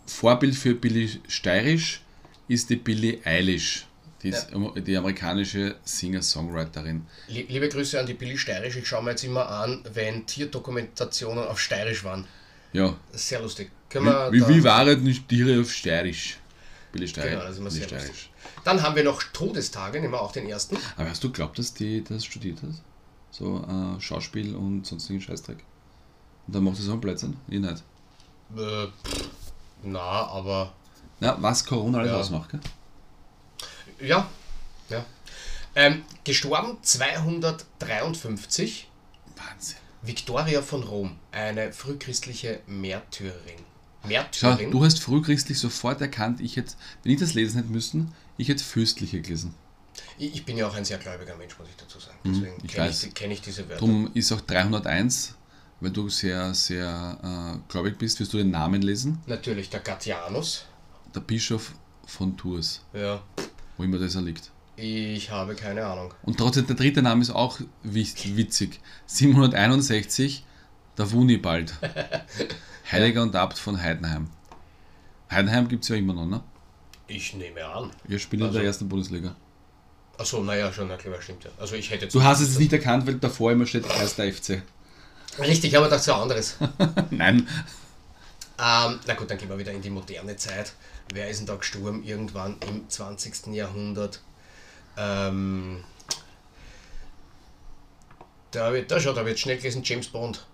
Vorbild 0.07 0.55
für 0.55 0.75
Billy 0.75 1.21
Steirisch 1.29 2.01
ist 2.49 2.71
die 2.71 2.77
Billie 2.77 3.19
Eilish, 3.25 3.87
die, 4.23 4.29
ist, 4.29 4.49
die 4.87 4.97
amerikanische 4.97 5.77
Singer-Songwriterin. 5.85 7.07
Lie- 7.29 7.47
Liebe 7.49 7.69
Grüße 7.69 7.99
an 7.99 8.07
die 8.07 8.15
Billy 8.15 8.37
Steirisch, 8.37 8.77
ich 8.77 8.87
schaue 8.87 9.03
mir 9.03 9.11
jetzt 9.11 9.25
immer 9.25 9.49
an, 9.49 9.83
wenn 9.95 10.27
Tierdokumentationen 10.27 11.45
auf 11.45 11.59
Steirisch 11.61 12.05
waren. 12.05 12.27
Ja, 12.73 12.95
Sehr 13.13 13.41
lustig. 13.41 13.71
Können 13.89 14.07
wie, 14.33 14.41
wie, 14.41 14.49
wie 14.57 14.65
waren 14.65 15.05
die 15.05 15.19
Tiere 15.21 15.61
auf 15.61 15.73
Steirisch? 15.73 16.39
Billy 16.93 17.09
Steirisch. 17.09 17.31
Genau, 17.33 17.43
das 17.45 17.53
ist 17.53 17.59
immer 17.59 17.71
sehr 17.71 17.87
Steirisch. 17.87 18.09
lustig. 18.09 18.31
Dann 18.65 18.83
haben 18.83 18.95
wir 18.97 19.05
noch 19.05 19.23
Todestage, 19.33 20.01
nehmen 20.01 20.13
wir 20.13 20.21
auch 20.21 20.33
den 20.33 20.49
ersten. 20.49 20.77
Aber 20.97 21.09
hast 21.09 21.23
du 21.25 21.29
geglaubt, 21.29 21.59
dass 21.59 21.73
die 21.75 22.05
das 22.05 22.25
studiert 22.25 22.63
hat? 22.63 22.71
So 23.31 23.65
äh, 23.65 24.01
Schauspiel 24.01 24.55
und 24.55 24.87
sonstigen 24.87 25.21
Scheißdreck. 25.21 25.59
Und 26.47 26.55
dann 26.55 26.65
macht 26.65 26.77
sie 26.77 26.83
so 26.83 26.93
einen 26.93 27.01
Blödsinn? 27.01 27.37
Ich 27.49 27.61
nicht. 27.61 27.83
Äh, 28.57 28.87
pff, 28.87 29.31
na, 29.85 29.99
aber 30.01 30.73
Na, 31.21 31.37
was 31.41 31.65
Corona 31.65 31.99
alles 31.99 32.11
Ja. 32.11 32.19
ausmacht, 32.19 32.51
gell? 32.51 32.61
Ja. 34.03 34.29
ja. 34.89 35.05
Ähm, 35.75 36.03
gestorben 36.25 36.79
253, 36.83 38.89
Wahnsinn. 39.37 39.77
Victoria 40.03 40.63
von 40.63 40.83
Rom, 40.83 41.17
eine 41.31 41.73
frühchristliche 41.73 42.61
Märtyrerin. 42.67 43.61
Märtyrerin? 44.05 44.71
du 44.71 44.85
hast 44.85 45.01
frühchristlich 45.01 45.59
sofort 45.59 46.01
erkannt, 46.01 46.41
ich 46.41 46.57
hätte, 46.57 46.73
wenn 47.03 47.13
ich 47.13 47.21
das 47.21 47.35
lesen 47.35 47.59
hätte 47.59 47.71
müssen, 47.71 48.15
ich 48.39 48.49
hätte 48.49 48.65
fürstliche 48.65 49.21
gelesen. 49.21 49.55
ich, 50.19 50.35
ich 50.37 50.45
bin 50.45 50.57
ja 50.57 50.67
auch 50.67 50.75
ein 50.75 50.85
sehr 50.85 50.99
gläubiger 50.99 51.37
Mensch, 51.37 51.59
muss 51.59 51.69
ich 51.69 51.77
dazu 51.77 52.01
sagen. 52.01 52.17
Deswegen 52.25 52.55
Mhm, 52.55 52.61
ich 52.65 52.73
kenne 52.73 52.91
ich, 52.91 53.15
kenn 53.15 53.31
ich 53.31 53.43
diese 53.43 53.69
Wörter. 53.69 53.81
Darum 53.81 54.11
ist 54.15 54.33
auch 54.33 54.41
301, 54.41 55.35
weil 55.81 55.91
du 55.91 56.09
sehr, 56.09 56.55
sehr 56.55 57.19
äh, 57.23 57.59
gläubig 57.71 57.99
bist, 57.99 58.19
wirst 58.21 58.33
du 58.33 58.39
den 58.39 58.51
Namen 58.51 58.81
lesen. 58.81 59.21
Natürlich 59.27 59.69
der 59.69 59.81
Gatianus. 59.81 60.65
Der 61.15 61.21
Bischof 61.21 61.73
von 62.07 62.37
Tours, 62.37 62.83
Ja, 62.93 63.23
wo 63.81 63.85
immer 63.85 63.99
das 63.99 64.15
er 64.15 64.21
liegt. 64.23 64.51
ich 64.77 65.31
habe 65.31 65.55
keine 65.55 65.87
Ahnung. 65.87 66.13
Und 66.23 66.37
trotzdem, 66.39 66.67
der 66.67 66.77
dritte 66.77 67.01
Name 67.01 67.23
ist 67.23 67.31
auch 67.31 67.59
witzig. 67.83 68.79
761, 69.07 70.45
der 70.99 71.11
Wunibald. 71.13 71.73
Heiliger 72.93 73.23
und 73.23 73.35
Abt 73.35 73.59
von 73.59 73.81
Heidenheim. 73.81 74.29
Heidenheim 75.31 75.67
gibt 75.69 75.85
es 75.85 75.89
ja 75.89 75.97
immer 75.97 76.13
noch, 76.13 76.27
ne? 76.27 76.43
Ich 77.07 77.35
nehme 77.35 77.65
an. 77.65 77.91
Wir 78.07 78.19
spielen 78.19 78.43
in 78.43 78.47
Also- 78.49 78.59
der 78.59 78.67
ersten 78.67 78.89
Bundesliga. 78.89 79.35
Achso, 80.19 80.43
naja, 80.43 80.71
schon, 80.71 80.89
na 80.89 80.97
klar, 80.99 81.23
stimmt 81.23 81.45
ja. 81.45 81.51
Also 81.59 81.77
ich 81.77 81.91
hätte. 81.91 82.07
Du 82.09 82.23
hast 82.23 82.41
es 82.41 82.59
nicht 82.59 82.73
erkannt, 82.75 83.07
weil 83.07 83.15
davor 83.15 83.53
immer 83.53 83.65
steht, 83.65 83.87
erster 83.87 84.31
FC. 84.31 84.61
Richtig, 85.39 85.75
aber 85.79 85.89
das 85.89 86.03
ist 86.03 86.09
was 86.09 86.21
anderes. 86.21 86.57
Nein. 87.11 87.49
Ähm, 88.63 89.01
na 89.07 89.15
gut, 89.15 89.31
dann 89.31 89.39
gehen 89.39 89.49
wir 89.49 89.59
wieder 89.59 89.73
in 89.73 89.81
die 89.81 89.91
moderne 89.91 90.37
Zeit. 90.37 90.75
Wer 91.13 91.31
ist 91.31 91.39
denn 91.39 91.47
da 91.47 91.55
gestorben 91.57 92.05
irgendwann 92.05 92.57
im 92.69 92.89
20. 92.89 93.47
Jahrhundert? 93.55 94.21
Ähm, 94.97 95.83
da 98.51 98.73
ich, 98.75 98.87
da 98.87 99.01
schon, 99.01 99.15
da 99.15 99.27
jetzt 99.27 99.41
schnell 99.41 99.57
gelesen, 99.57 99.83
James 99.85 100.09
Bond. 100.09 100.45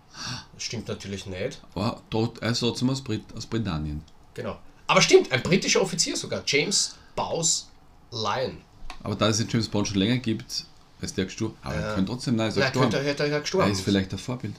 Das 0.54 0.62
stimmt 0.62 0.88
natürlich 0.88 1.26
nicht. 1.26 1.60
Aber 1.74 2.00
dort, 2.10 2.38
er 2.38 2.50
ist 2.50 2.60
trotzdem 2.60 2.90
aus, 2.90 3.02
Brit 3.02 3.22
aus 3.36 3.46
Britannien. 3.46 4.02
Genau. 4.34 4.58
Aber 4.86 5.02
stimmt, 5.02 5.32
ein 5.32 5.42
britischer 5.42 5.82
Offizier 5.82 6.16
sogar. 6.16 6.42
James 6.46 6.94
Bowes 7.16 7.68
Lyon. 8.12 8.58
Aber 9.02 9.16
da 9.16 9.28
es 9.28 9.38
den 9.38 9.48
James 9.48 9.68
Bond 9.68 9.88
schon 9.88 9.98
länger 9.98 10.18
gibt, 10.18 10.64
ist 11.00 11.16
der 11.16 11.24
gestorben. 11.24 11.56
Aber 11.62 11.74
er 11.74 11.94
könnte 11.94 12.12
trotzdem, 12.12 12.36
nein, 12.36 12.48
ist 12.48 12.56
er 12.56 12.60
Na, 12.60 12.66
gestorben. 12.70 12.92
könnte, 12.92 13.22
er 13.24 13.28
ja 13.28 13.38
gestorben. 13.40 13.68
Er 13.68 13.72
ist 13.72 13.80
vielleicht 13.80 14.12
ein 14.12 14.18
Vorbild. 14.18 14.54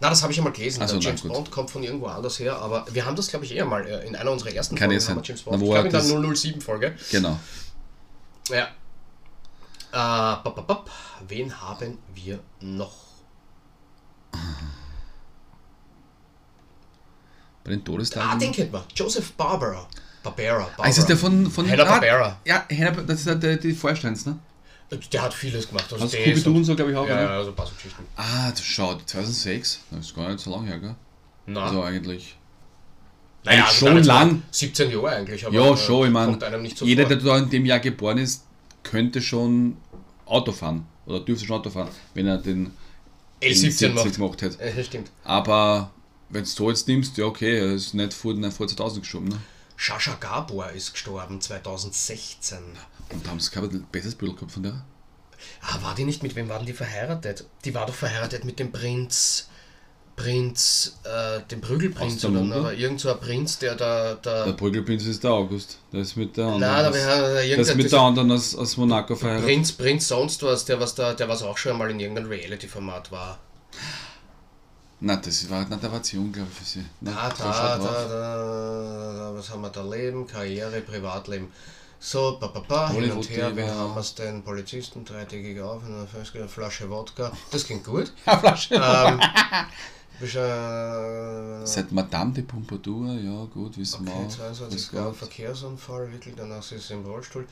Na, 0.00 0.10
das 0.10 0.22
habe 0.22 0.32
ich 0.32 0.38
einmal 0.38 0.52
gelesen. 0.52 0.80
Ach 0.82 0.88
so, 0.88 0.94
der 0.94 1.02
na 1.02 1.08
James 1.08 1.22
gut. 1.22 1.32
Bond 1.32 1.50
kommt 1.50 1.70
von 1.70 1.82
irgendwo 1.82 2.06
anders 2.06 2.38
her, 2.38 2.56
aber 2.56 2.86
wir 2.92 3.04
haben 3.04 3.16
das, 3.16 3.28
glaube 3.28 3.44
ich, 3.44 3.54
eher 3.54 3.64
mal 3.64 3.84
äh, 3.86 4.06
in 4.06 4.14
einer 4.14 4.30
unserer 4.30 4.52
ersten 4.52 4.76
Kann 4.76 4.88
Folgen 4.90 5.00
sein. 5.00 5.16
haben 5.16 5.24
James 5.24 5.42
Na, 5.44 5.50
Bond. 5.50 5.60
wo 5.62 5.66
ich 5.66 5.72
glaube 5.72 5.88
in 5.88 5.92
der 5.92 6.00
das- 6.32 6.42
007-Folge. 6.44 6.94
Genau. 7.10 7.38
Ja. 8.50 8.68
Äh, 9.90 10.42
bop, 10.44 10.54
bop, 10.56 10.66
bop. 10.66 10.90
Wen 11.26 11.60
haben 11.60 11.98
wir 12.14 12.38
noch? 12.60 12.92
Bei 17.64 17.70
den 17.70 17.84
Todestagen. 17.84 18.28
Ah, 18.30 18.36
den 18.36 18.52
kennt 18.52 18.72
man. 18.72 18.82
Joseph 18.94 19.32
Barbara. 19.32 19.86
Barbara. 20.22 20.58
Barbara. 20.58 20.70
Ah, 20.78 20.88
ist 20.88 21.06
der 21.08 21.16
von, 21.16 21.50
von 21.50 21.68
Hanna-Barbera. 21.68 22.38
Ja, 22.44 22.64
Hanna, 22.70 22.90
das 23.02 23.18
ist 23.20 23.26
der, 23.26 23.34
der, 23.36 23.56
die 23.56 23.72
Vorstands, 23.72 24.26
ne? 24.26 24.38
Der 25.12 25.22
hat 25.22 25.34
vieles 25.34 25.68
gemacht. 25.68 25.92
Also 25.92 26.06
der 26.06 26.20
Scooby-Doo 26.24 26.56
und 26.56 26.64
so, 26.64 26.74
glaube 26.74 26.90
ich, 26.92 26.96
auch, 26.96 27.06
Ja, 27.06 27.20
ja, 27.22 27.28
also 27.38 27.50
ein 27.50 27.56
paar 27.56 27.66
so 27.66 27.74
Geschichten. 27.74 28.04
Ah, 28.16 28.50
das 28.50 28.62
schaut, 28.62 29.02
2006. 29.06 29.80
Das 29.90 30.00
ist 30.06 30.14
gar 30.16 30.28
nicht 30.28 30.40
so 30.40 30.50
lange 30.50 30.66
her, 30.68 30.78
gell? 30.78 30.94
Na, 31.46 31.64
Also 31.64 31.82
eigentlich. 31.82 32.36
naja, 33.44 33.64
also 33.66 33.86
schon 33.86 34.02
lang. 34.02 34.42
17 34.50 34.90
Jahre 34.90 35.08
eigentlich. 35.10 35.44
Aber, 35.46 35.54
Ja, 35.54 35.72
äh, 35.72 35.76
schon, 35.76 36.06
ich 36.06 36.12
meine, 36.12 36.38
so 36.74 36.86
jeder, 36.86 37.02
vor. 37.06 37.16
der 37.16 37.24
da 37.24 37.38
in 37.38 37.50
dem 37.50 37.66
Jahr 37.66 37.80
geboren 37.80 38.18
ist, 38.18 38.44
könnte 38.82 39.20
schon 39.20 39.76
Auto 40.24 40.52
fahren. 40.52 40.86
Oder 41.06 41.20
dürfte 41.20 41.44
schon 41.46 41.56
Auto 41.56 41.68
fahren, 41.70 41.88
wenn 42.14 42.26
er 42.26 42.38
den 42.38 42.70
L17 43.42 43.90
macht. 43.92 44.14
gemacht 44.14 44.42
hätte. 44.42 44.58
Äh, 44.60 44.82
stimmt. 44.84 45.10
Aber 45.24 45.90
wenn 46.30 46.44
du 46.44 46.48
so 46.48 46.68
jetzt 46.70 46.88
nimmst, 46.88 47.16
ja 47.18 47.26
okay, 47.26 47.58
er 47.58 47.72
ist 47.74 47.94
nicht 47.94 48.12
vor, 48.14 48.34
nicht 48.34 48.52
vor 48.54 48.66
2000 48.66 49.02
gestorben. 49.02 49.28
Ne? 49.28 49.38
Shasha 49.78 50.16
Gabor 50.18 50.70
ist 50.72 50.92
gestorben 50.92 51.40
2016. 51.40 52.58
Und 53.10 53.24
da 53.24 53.30
haben 53.30 53.38
sie 53.40 53.50
kein 53.50 53.86
besseres 53.92 54.16
Bild 54.16 54.34
gehabt 54.34 54.50
von 54.50 54.64
der. 54.64 54.84
Ah, 55.62 55.80
war 55.82 55.94
die 55.94 56.04
nicht 56.04 56.22
mit 56.24 56.34
wem 56.34 56.48
waren 56.48 56.66
die 56.66 56.72
verheiratet? 56.72 57.46
Die 57.64 57.72
war 57.74 57.86
doch 57.86 57.94
verheiratet 57.94 58.44
mit 58.44 58.58
dem 58.58 58.72
Prinz. 58.72 59.48
Prinz, 60.16 60.98
äh, 61.04 61.40
dem 61.48 61.60
Prügelprinz 61.60 62.20
der 62.20 62.30
oder, 62.30 62.40
oder 62.42 62.72
irgend 62.72 63.00
so 63.00 63.08
ein 63.08 63.20
Prinz, 63.20 63.60
der 63.60 63.76
da. 63.76 64.14
Der 64.16 64.46
da 64.46 64.52
Prügelprinz 64.52 65.04
ist 65.06 65.22
der 65.22 65.30
August. 65.30 65.78
Der 65.92 66.00
ist 66.00 66.16
mit 66.16 66.36
der 66.36 66.46
anderen. 66.46 66.60
nein, 66.60 66.92
wäre 66.92 67.34
der 67.46 67.58
ist 67.58 67.76
mit 67.76 67.92
der 67.92 68.00
anderen 68.00 68.32
aus, 68.32 68.56
aus 68.56 68.76
Monaco 68.76 69.14
verheiratet. 69.14 69.46
Prinz, 69.46 69.70
Prinz 69.70 70.08
sonst 70.08 70.42
was, 70.42 70.64
der 70.64 70.80
was 70.80 70.96
da, 70.96 71.14
der 71.14 71.28
was 71.28 71.44
auch 71.44 71.56
schon 71.56 71.70
einmal 71.70 71.88
in 71.92 72.00
irgendeinem 72.00 72.30
Reality-Format 72.30 73.12
war. 73.12 73.38
Nein, 75.00 75.20
das 75.24 75.48
war, 75.48 75.64
nein, 75.68 75.80
der 75.80 75.92
war 75.92 76.02
zu 76.02 76.16
jung, 76.16 76.32
glaube 76.32 76.48
ich, 76.50 76.58
für 76.58 76.64
sie. 76.64 76.84
Nein, 77.00 77.14
Ah, 77.16 77.28
da, 77.28 77.44
da, 77.44 77.78
da, 77.78 78.08
da, 78.08 79.17
Leben, 79.76 80.26
Karriere, 80.26 80.80
Privatleben. 80.80 81.52
So, 82.00 82.36
pa, 82.38 82.46
pa, 82.48 82.60
pa, 82.60 82.90
hin 82.90 83.10
und 83.10 83.28
her, 83.28 83.50
Diva. 83.50 83.66
haben 83.74 83.94
wir 83.94 84.24
denn? 84.24 84.42
Polizisten, 84.44 85.04
dreitägige 85.04 85.64
auf, 85.64 85.82
eine 85.84 86.48
Flasche 86.48 86.88
Wodka. 86.88 87.32
Das 87.50 87.64
klingt 87.64 87.84
gut. 87.84 88.12
Ja, 88.26 88.38
Flasche. 88.38 88.74
ähm, 88.74 89.20
bist, 90.20 90.36
äh, 90.36 91.66
Seit 91.66 91.90
Madame 91.90 92.32
de 92.32 92.44
Pompadour, 92.44 93.14
ja 93.14 93.44
gut, 93.52 93.76
wissen 93.76 94.06
wir 94.06 94.12
Okay, 94.12 94.26
auch. 94.26 94.30
22 94.30 94.80
Das 94.80 94.90
Grad. 94.90 95.16
Verkehrsunfall, 95.16 96.12
wirklich, 96.12 96.34
danach 96.36 96.58
ist 96.70 96.86
sie 96.88 96.94
im 96.94 97.04
Rollstuhl. 97.04 97.46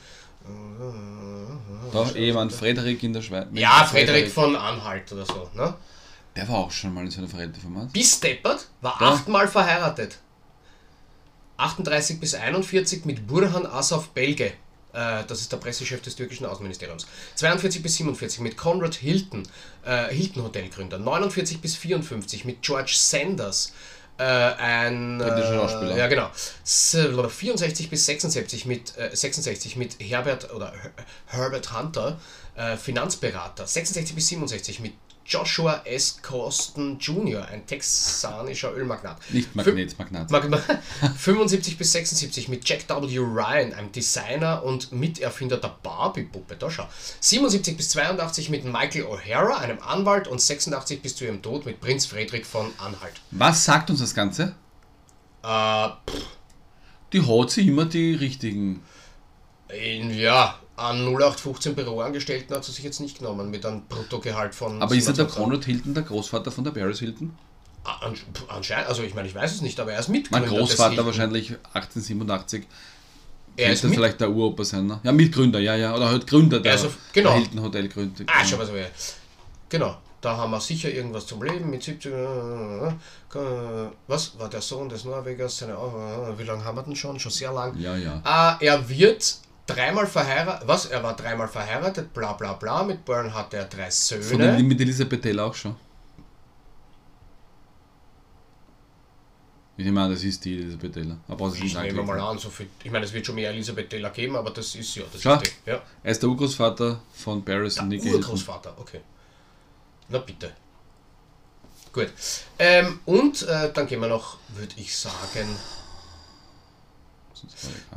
Da, 1.91 2.09
Ehemann 2.11 2.49
Frederik 2.49 3.03
in 3.03 3.11
der 3.13 3.21
Schweiz. 3.21 3.47
Ja, 3.53 3.83
Frederik 3.85 4.31
von 4.31 4.55
Anhalt 4.55 5.11
oder 5.11 5.25
so. 5.25 5.49
Ne? 5.55 5.73
Der 6.37 6.47
war 6.47 6.59
auch 6.59 6.71
schon 6.71 6.93
mal 6.93 7.03
in 7.03 7.11
so 7.11 7.19
einem 7.19 7.27
Verräterformat. 7.27 7.91
Bis 7.91 8.19
Deppert 8.19 8.67
war 8.81 9.01
achtmal 9.01 9.47
verheiratet. 9.47 10.19
38 11.57 12.19
bis 12.19 12.33
41 12.35 13.05
mit 13.05 13.27
Burhan 13.27 13.65
Asaf 13.65 14.09
Belge. 14.09 14.53
Äh, 14.93 15.23
das 15.27 15.41
ist 15.41 15.51
der 15.51 15.57
Pressechef 15.57 16.01
des 16.01 16.15
türkischen 16.15 16.45
Außenministeriums. 16.45 17.07
42 17.35 17.81
bis 17.83 17.95
47 17.97 18.39
mit 18.39 18.57
Conrad 18.57 18.95
Hilton, 18.95 19.43
äh, 19.85 20.07
Hilton 20.13 20.43
Hotelgründer. 20.43 20.97
49 20.99 21.59
bis 21.59 21.75
54 21.75 22.45
mit 22.45 22.61
George 22.61 22.93
Sanders, 22.95 23.73
äh, 24.17 24.23
ein 24.23 25.17
Britischer 25.19 25.53
äh, 25.53 25.55
Schauspieler. 25.57 25.97
Ja, 25.97 26.07
genau. 26.07 26.29
S- 26.63 26.97
64 27.29 27.89
bis 27.89 28.05
76 28.05 28.65
mit, 28.65 28.97
äh, 28.97 29.15
66 29.15 29.75
mit 29.75 29.97
Herbert 29.99 30.51
oder 30.53 30.71
Her 30.71 30.91
Herbert 31.27 31.77
Hunter, 31.77 32.19
äh, 32.55 32.77
Finanzberater. 32.77 33.67
66 33.67 34.15
bis 34.15 34.27
67 34.29 34.79
mit 34.79 34.93
Joshua 35.27 35.81
S. 35.85 36.21
Coston 36.21 36.97
Jr., 36.99 37.45
ein 37.47 37.65
texanischer 37.65 38.73
Ölmagnat. 38.73 39.17
Nicht 39.31 39.55
Magnet, 39.55 39.99
Magnat. 39.99 40.31
Mag- 40.31 40.49
mag- 40.49 40.81
75 41.17 41.77
bis 41.77 41.91
76 41.91 42.47
mit 42.47 42.67
Jack 42.67 42.87
W. 42.89 43.17
Ryan, 43.19 43.73
einem 43.73 43.91
Designer 43.91 44.63
und 44.63 44.91
Miterfinder 44.93 45.57
der 45.57 45.75
Barbie-Puppe. 45.83 46.55
Da 46.55 46.71
schau. 46.71 46.87
77 47.19 47.75
bis 47.75 47.89
82 47.89 48.49
mit 48.49 48.63
Michael 48.65 49.03
O'Hara, 49.05 49.57
einem 49.57 49.79
Anwalt, 49.81 50.27
und 50.27 50.39
86 50.39 51.01
bis 51.01 51.15
zu 51.15 51.25
ihrem 51.25 51.41
Tod 51.41 51.65
mit 51.65 51.81
Prinz 51.81 52.05
Friedrich 52.05 52.45
von 52.45 52.71
Anhalt. 52.77 53.13
Was 53.31 53.65
sagt 53.65 53.89
uns 53.89 53.99
das 53.99 54.15
Ganze? 54.15 54.55
Äh, 55.43 55.89
Die 57.13 57.21
hat 57.21 57.51
sie 57.51 57.67
immer 57.67 57.85
die 57.85 58.15
richtigen. 58.15 58.81
in, 59.69 60.09
ja, 60.17 60.59
an 60.77 61.05
0815 61.05 61.75
Büroangestellten 61.75 62.55
hat 62.55 62.63
sie 62.63 62.71
sich 62.71 62.83
jetzt 62.83 62.99
nicht 63.01 63.17
genommen 63.19 63.49
mit 63.51 63.65
einem 63.65 63.83
Bruttogehalt 63.87 64.55
von. 64.55 64.81
Aber 64.81 64.95
ist 64.95 65.07
er 65.07 65.13
der 65.13 65.25
27. 65.25 65.35
Conrad 65.43 65.65
Hilton 65.65 65.93
der 65.93 66.03
Großvater 66.03 66.51
von 66.51 66.63
der 66.63 66.71
Paris 66.71 66.99
Hilton? 66.99 67.35
An- 67.83 68.15
Anscheinend, 68.49 68.87
also 68.87 69.01
ich 69.03 69.13
meine, 69.13 69.27
ich 69.27 69.35
weiß 69.35 69.53
es 69.55 69.61
nicht, 69.61 69.79
aber 69.79 69.93
er 69.93 69.99
ist 69.99 70.09
Mitgründer. 70.09 70.47
Mein 70.47 70.57
Großvater 70.57 71.05
wahrscheinlich 71.05 71.51
1887. 71.73 72.65
Er 73.55 73.71
ist 73.73 73.81
vielleicht 73.85 74.21
der 74.21 74.29
Uropa 74.29 74.63
sein, 74.63 74.85
ne? 74.85 74.99
Ja, 75.03 75.11
Mitgründer, 75.11 75.59
ja, 75.59 75.75
ja. 75.75 75.95
Oder 75.95 76.09
halt 76.09 76.27
Gründer 76.27 76.59
der, 76.59 76.73
Also, 76.73 76.89
genau. 77.11 77.29
der 77.31 77.39
Hilton 77.39 77.61
Hotel 77.63 77.87
Gründer. 77.87 78.23
Ah, 78.27 78.45
schon 78.45 78.63
so. 78.65 78.75
ja. 78.75 78.85
Genau. 79.69 79.97
Da 80.21 80.35
haben 80.37 80.51
wir 80.51 80.59
sicher 80.61 80.91
irgendwas 80.91 81.25
zum 81.27 81.41
Leben 81.43 81.69
mit 81.69 81.81
70. 81.83 82.11
äh, 82.11 82.17
Was? 84.07 84.37
War 84.39 84.49
der 84.49 84.61
Sohn 84.61 84.89
des 84.89 85.05
Norwegers? 85.05 85.57
Seine, 85.57 85.73
äh, 85.73 86.37
wie 86.37 86.43
lange 86.43 86.63
haben 86.63 86.75
wir 86.77 86.83
denn 86.83 86.95
schon? 86.95 87.19
Schon 87.19 87.31
sehr 87.31 87.51
lang. 87.53 87.77
Ja, 87.79 87.95
ja. 87.95 88.19
Ah, 88.23 88.57
er 88.59 88.87
wird 88.89 89.37
dreimal 89.67 90.07
verheiratet. 90.07 90.67
Was? 90.67 90.85
Er 90.87 91.03
war 91.03 91.15
dreimal 91.15 91.47
verheiratet, 91.47 92.13
bla 92.13 92.33
bla 92.33 92.53
bla. 92.53 92.83
Mit 92.83 93.05
Byrne 93.05 93.33
hatte 93.33 93.57
er 93.57 93.65
drei 93.65 93.91
Von 93.91 93.91
Söhne. 93.91 94.55
den, 94.57 94.67
mit 94.67 94.81
Elisabeth 94.81 95.21
Taylor 95.21 95.45
auch 95.45 95.53
schon. 95.55 95.75
Ich 99.79 99.85
an, 99.85 100.09
das 100.09 100.23
ist 100.23 100.43
die 100.43 100.57
Elisabeth 100.57 100.93
Taylor. 100.93 101.17
Aber 101.27 101.53
Ich 101.53 101.75
nehme 101.75 102.01
mal 102.01 102.19
an, 102.19 102.39
so 102.39 102.49
viel. 102.49 102.67
Ich 102.83 102.89
meine, 102.89 103.05
es 103.05 103.13
wird 103.13 103.25
schon 103.27 103.35
mehr 103.35 103.51
Elisabeth 103.51 103.89
Taylor 103.91 104.09
geben, 104.09 104.35
aber 104.35 104.49
das 104.49 104.73
ist 104.73 104.95
ja. 104.95 105.03
Das 105.03 105.23
ist 105.23 105.23
die, 105.65 105.69
ja. 105.69 105.81
Er 106.01 106.11
ist 106.11 106.21
der 106.23 106.29
Urgroßvater 106.29 106.99
von 107.13 107.45
Paris 107.45 107.77
und 107.79 107.89
Der 107.91 107.97
Nicky 107.99 108.09
Hilton. 108.09 108.23
Urgroßvater, 108.23 108.73
okay. 108.79 109.01
Na 110.09 110.17
bitte. 110.17 110.51
Gut. 111.93 112.11
Ähm, 112.57 112.99
und 113.05 113.43
äh, 113.43 113.71
dann 113.71 113.85
gehen 113.85 113.99
wir 114.01 114.07
noch, 114.07 114.37
würde 114.55 114.73
ich 114.77 114.95
sagen, 114.97 115.47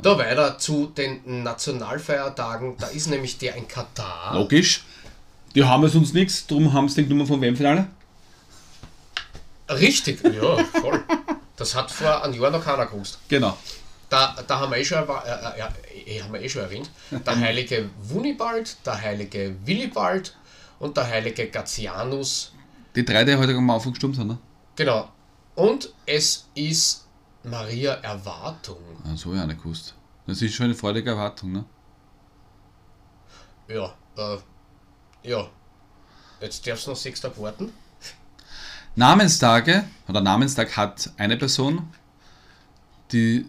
da 0.01 0.17
weiter 0.17 0.57
zu 0.57 0.87
den 0.87 1.43
Nationalfeiertagen. 1.43 2.77
Da 2.77 2.87
ist 2.87 3.07
nämlich 3.07 3.37
der 3.37 3.55
in 3.55 3.67
Katar. 3.67 4.33
Logisch. 4.33 4.83
Die 5.55 5.63
haben 5.63 5.83
es 5.83 5.95
uns 5.95 6.13
nichts, 6.13 6.47
darum 6.47 6.71
haben 6.71 6.87
sie 6.87 6.95
den 6.95 7.09
genommen 7.09 7.27
von 7.27 7.41
wem 7.41 7.55
Finale? 7.55 7.87
Richtig, 9.69 10.23
ja, 10.23 10.57
voll. 10.79 11.03
Das 11.55 11.75
hat 11.75 11.91
vor 11.91 12.23
einem 12.23 12.39
Jahr 12.41 12.51
noch 12.51 12.63
keiner 12.63 12.85
gewusst. 12.85 13.19
Genau. 13.27 13.57
Da, 14.09 14.35
da 14.47 14.59
haben 14.59 14.71
wir 14.71 14.77
eh 14.77 14.85
schon, 14.85 14.97
äh, 14.97 15.01
äh, 15.03 16.17
eh, 16.17 16.21
haben 16.21 16.33
wir 16.33 16.41
eh 16.41 16.49
schon 16.49 16.63
erwähnt. 16.63 16.89
Der 17.11 17.39
heilige 17.39 17.89
Wunibald, 18.01 18.75
der 18.85 19.01
heilige 19.01 19.55
Willibald 19.65 20.35
und 20.79 20.97
der 20.97 21.07
heilige 21.07 21.47
Gatianus. 21.47 22.53
Die 22.95 23.05
drei, 23.05 23.23
die 23.23 23.35
heute 23.35 23.53
am 23.55 23.69
Anfang 23.69 23.93
gestorben 23.93 24.15
sind, 24.15 24.27
ne? 24.27 24.37
Genau. 24.75 25.09
Und 25.55 25.93
es 26.05 26.47
ist 26.55 27.05
Maria 27.43 27.93
Erwartung. 27.95 28.77
Ah, 29.03 29.15
so 29.15 29.31
auch 29.31 29.45
nicht 29.45 29.61
gewusst. 29.61 29.95
Das 30.27 30.41
ist 30.41 30.53
schon 30.53 30.65
eine 30.65 30.75
freudige 30.75 31.09
Erwartung, 31.11 31.51
ne? 31.51 31.65
Ja, 33.67 33.93
äh, 34.17 34.37
ja. 35.23 35.47
Jetzt 36.39 36.65
darfst 36.67 36.85
du 36.85 36.91
noch 36.91 36.97
sechs 36.97 37.21
Tage 37.21 37.39
warten. 37.41 37.71
Namenstage, 38.95 39.85
oder 40.07 40.21
Namenstag 40.21 40.75
hat 40.75 41.09
eine 41.17 41.37
Person, 41.37 41.87
die 43.11 43.45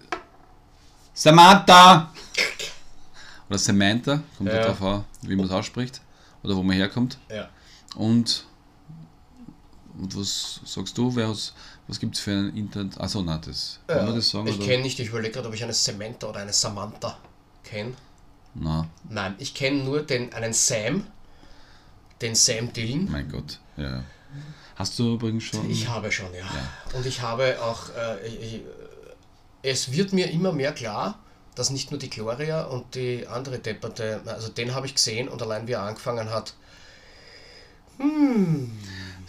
Samantha 1.14 2.12
oder 3.48 3.58
Samantha, 3.58 4.22
kommt 4.38 4.50
Ja. 4.50 4.56
ja. 4.56 4.62
darauf 4.62 4.82
an, 4.82 5.04
wie 5.22 5.34
man 5.36 5.46
es 5.46 5.52
ausspricht 5.52 6.00
oder 6.42 6.56
wo 6.56 6.62
man 6.62 6.76
herkommt. 6.76 7.18
Ja. 7.28 7.48
Und, 7.96 8.46
und 9.98 10.16
was 10.16 10.60
sagst 10.64 10.96
du, 10.96 11.14
wer 11.14 11.28
has, 11.28 11.52
was 11.88 11.98
gibt 11.98 12.14
es 12.14 12.20
für 12.20 12.30
ein 12.30 12.56
Internet? 12.56 12.98
Achso, 13.00 13.22
nein, 13.22 13.40
das. 13.44 13.80
Kann 13.86 14.06
man 14.06 14.14
das 14.14 14.30
sagen? 14.30 14.46
ich 14.46 14.60
kenne 14.60 14.82
nicht, 14.82 14.98
ich 15.00 15.08
überlege 15.08 15.34
gerade, 15.34 15.48
ob 15.48 15.54
ich 15.54 15.62
eine 15.62 15.72
Samantha 15.72 16.28
oder 16.28 16.40
eine 16.40 16.52
Samantha 16.52 17.18
kenne. 17.64 17.94
Nein, 18.54 18.88
Nein, 19.08 19.34
ich 19.38 19.54
kenne 19.54 19.82
nur 19.82 20.02
den, 20.02 20.32
einen 20.34 20.52
Sam, 20.52 21.06
den 22.20 22.34
Sam 22.34 22.72
Dillon. 22.72 23.10
mein 23.10 23.28
Gott. 23.30 23.58
Ja. 23.76 24.04
Hast 24.76 24.98
du 24.98 25.14
übrigens 25.14 25.44
schon. 25.44 25.70
Ich 25.70 25.88
habe 25.88 26.10
schon, 26.12 26.32
ja. 26.34 26.46
Und 26.94 27.06
ich 27.06 27.20
habe 27.20 27.60
auch, 27.62 27.88
äh, 27.96 28.26
ich, 28.26 28.60
es 29.62 29.92
wird 29.92 30.12
mir 30.12 30.30
immer 30.30 30.52
mehr 30.52 30.72
klar, 30.72 31.18
dass 31.54 31.70
nicht 31.70 31.90
nur 31.90 32.00
die 32.00 32.10
Gloria 32.10 32.64
und 32.64 32.94
die 32.94 33.26
andere 33.26 33.58
Depperte, 33.58 34.22
also 34.26 34.48
den 34.48 34.74
habe 34.74 34.86
ich 34.86 34.94
gesehen 34.94 35.28
und 35.28 35.42
allein 35.42 35.66
wie 35.66 35.72
er 35.72 35.82
angefangen 35.82 36.30
hat, 36.30 36.54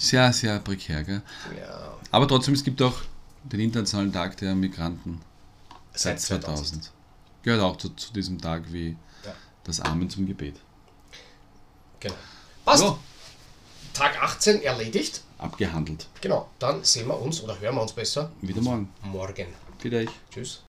Sehr, 0.03 0.33
sehr 0.33 0.59
prekär, 0.59 1.03
gell? 1.03 1.21
ja, 1.57 1.93
Aber 2.11 2.27
trotzdem, 2.27 2.53
es 2.53 2.63
gibt 2.63 2.81
auch 2.81 2.97
den 3.43 3.59
Internationalen 3.61 4.11
Tag 4.11 4.35
der 4.37 4.53
Migranten 4.53 5.21
seit 5.93 6.19
Seit 6.19 6.41
2000. 6.43 6.91
Gehört 7.41 7.61
auch 7.61 7.77
zu, 7.77 7.89
zu 7.89 8.11
diesem 8.11 8.39
Tag 8.39 8.63
wie 8.73 8.97
Ja. 9.25 9.33
das 9.63 9.79
Amen 9.79 10.09
zum 10.09 10.25
Gebet. 10.25 10.55
genau. 12.01 12.15
Passt. 12.65 12.79
So, 12.83 12.99
Tag 13.93 14.21
18 14.21 14.61
erledigt. 14.63 15.21
abgehandelt. 15.37 16.07
Genau, 16.21 16.49
dann 16.59 16.83
sehen 16.83 17.07
wir 17.07 17.19
uns 17.19 17.41
oder 17.41 17.57
hören 17.59 17.75
wir 17.75 17.81
uns 17.81 17.93
besser 17.93 18.31
Wieder 18.41 18.61
morgen. 18.61 18.89
morgen. 19.03 19.47
Vielleicht. 19.79 20.11
Tschüss. 20.31 20.63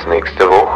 Bis 0.00 0.08
nächste 0.08 0.48
Woche. 0.48 0.69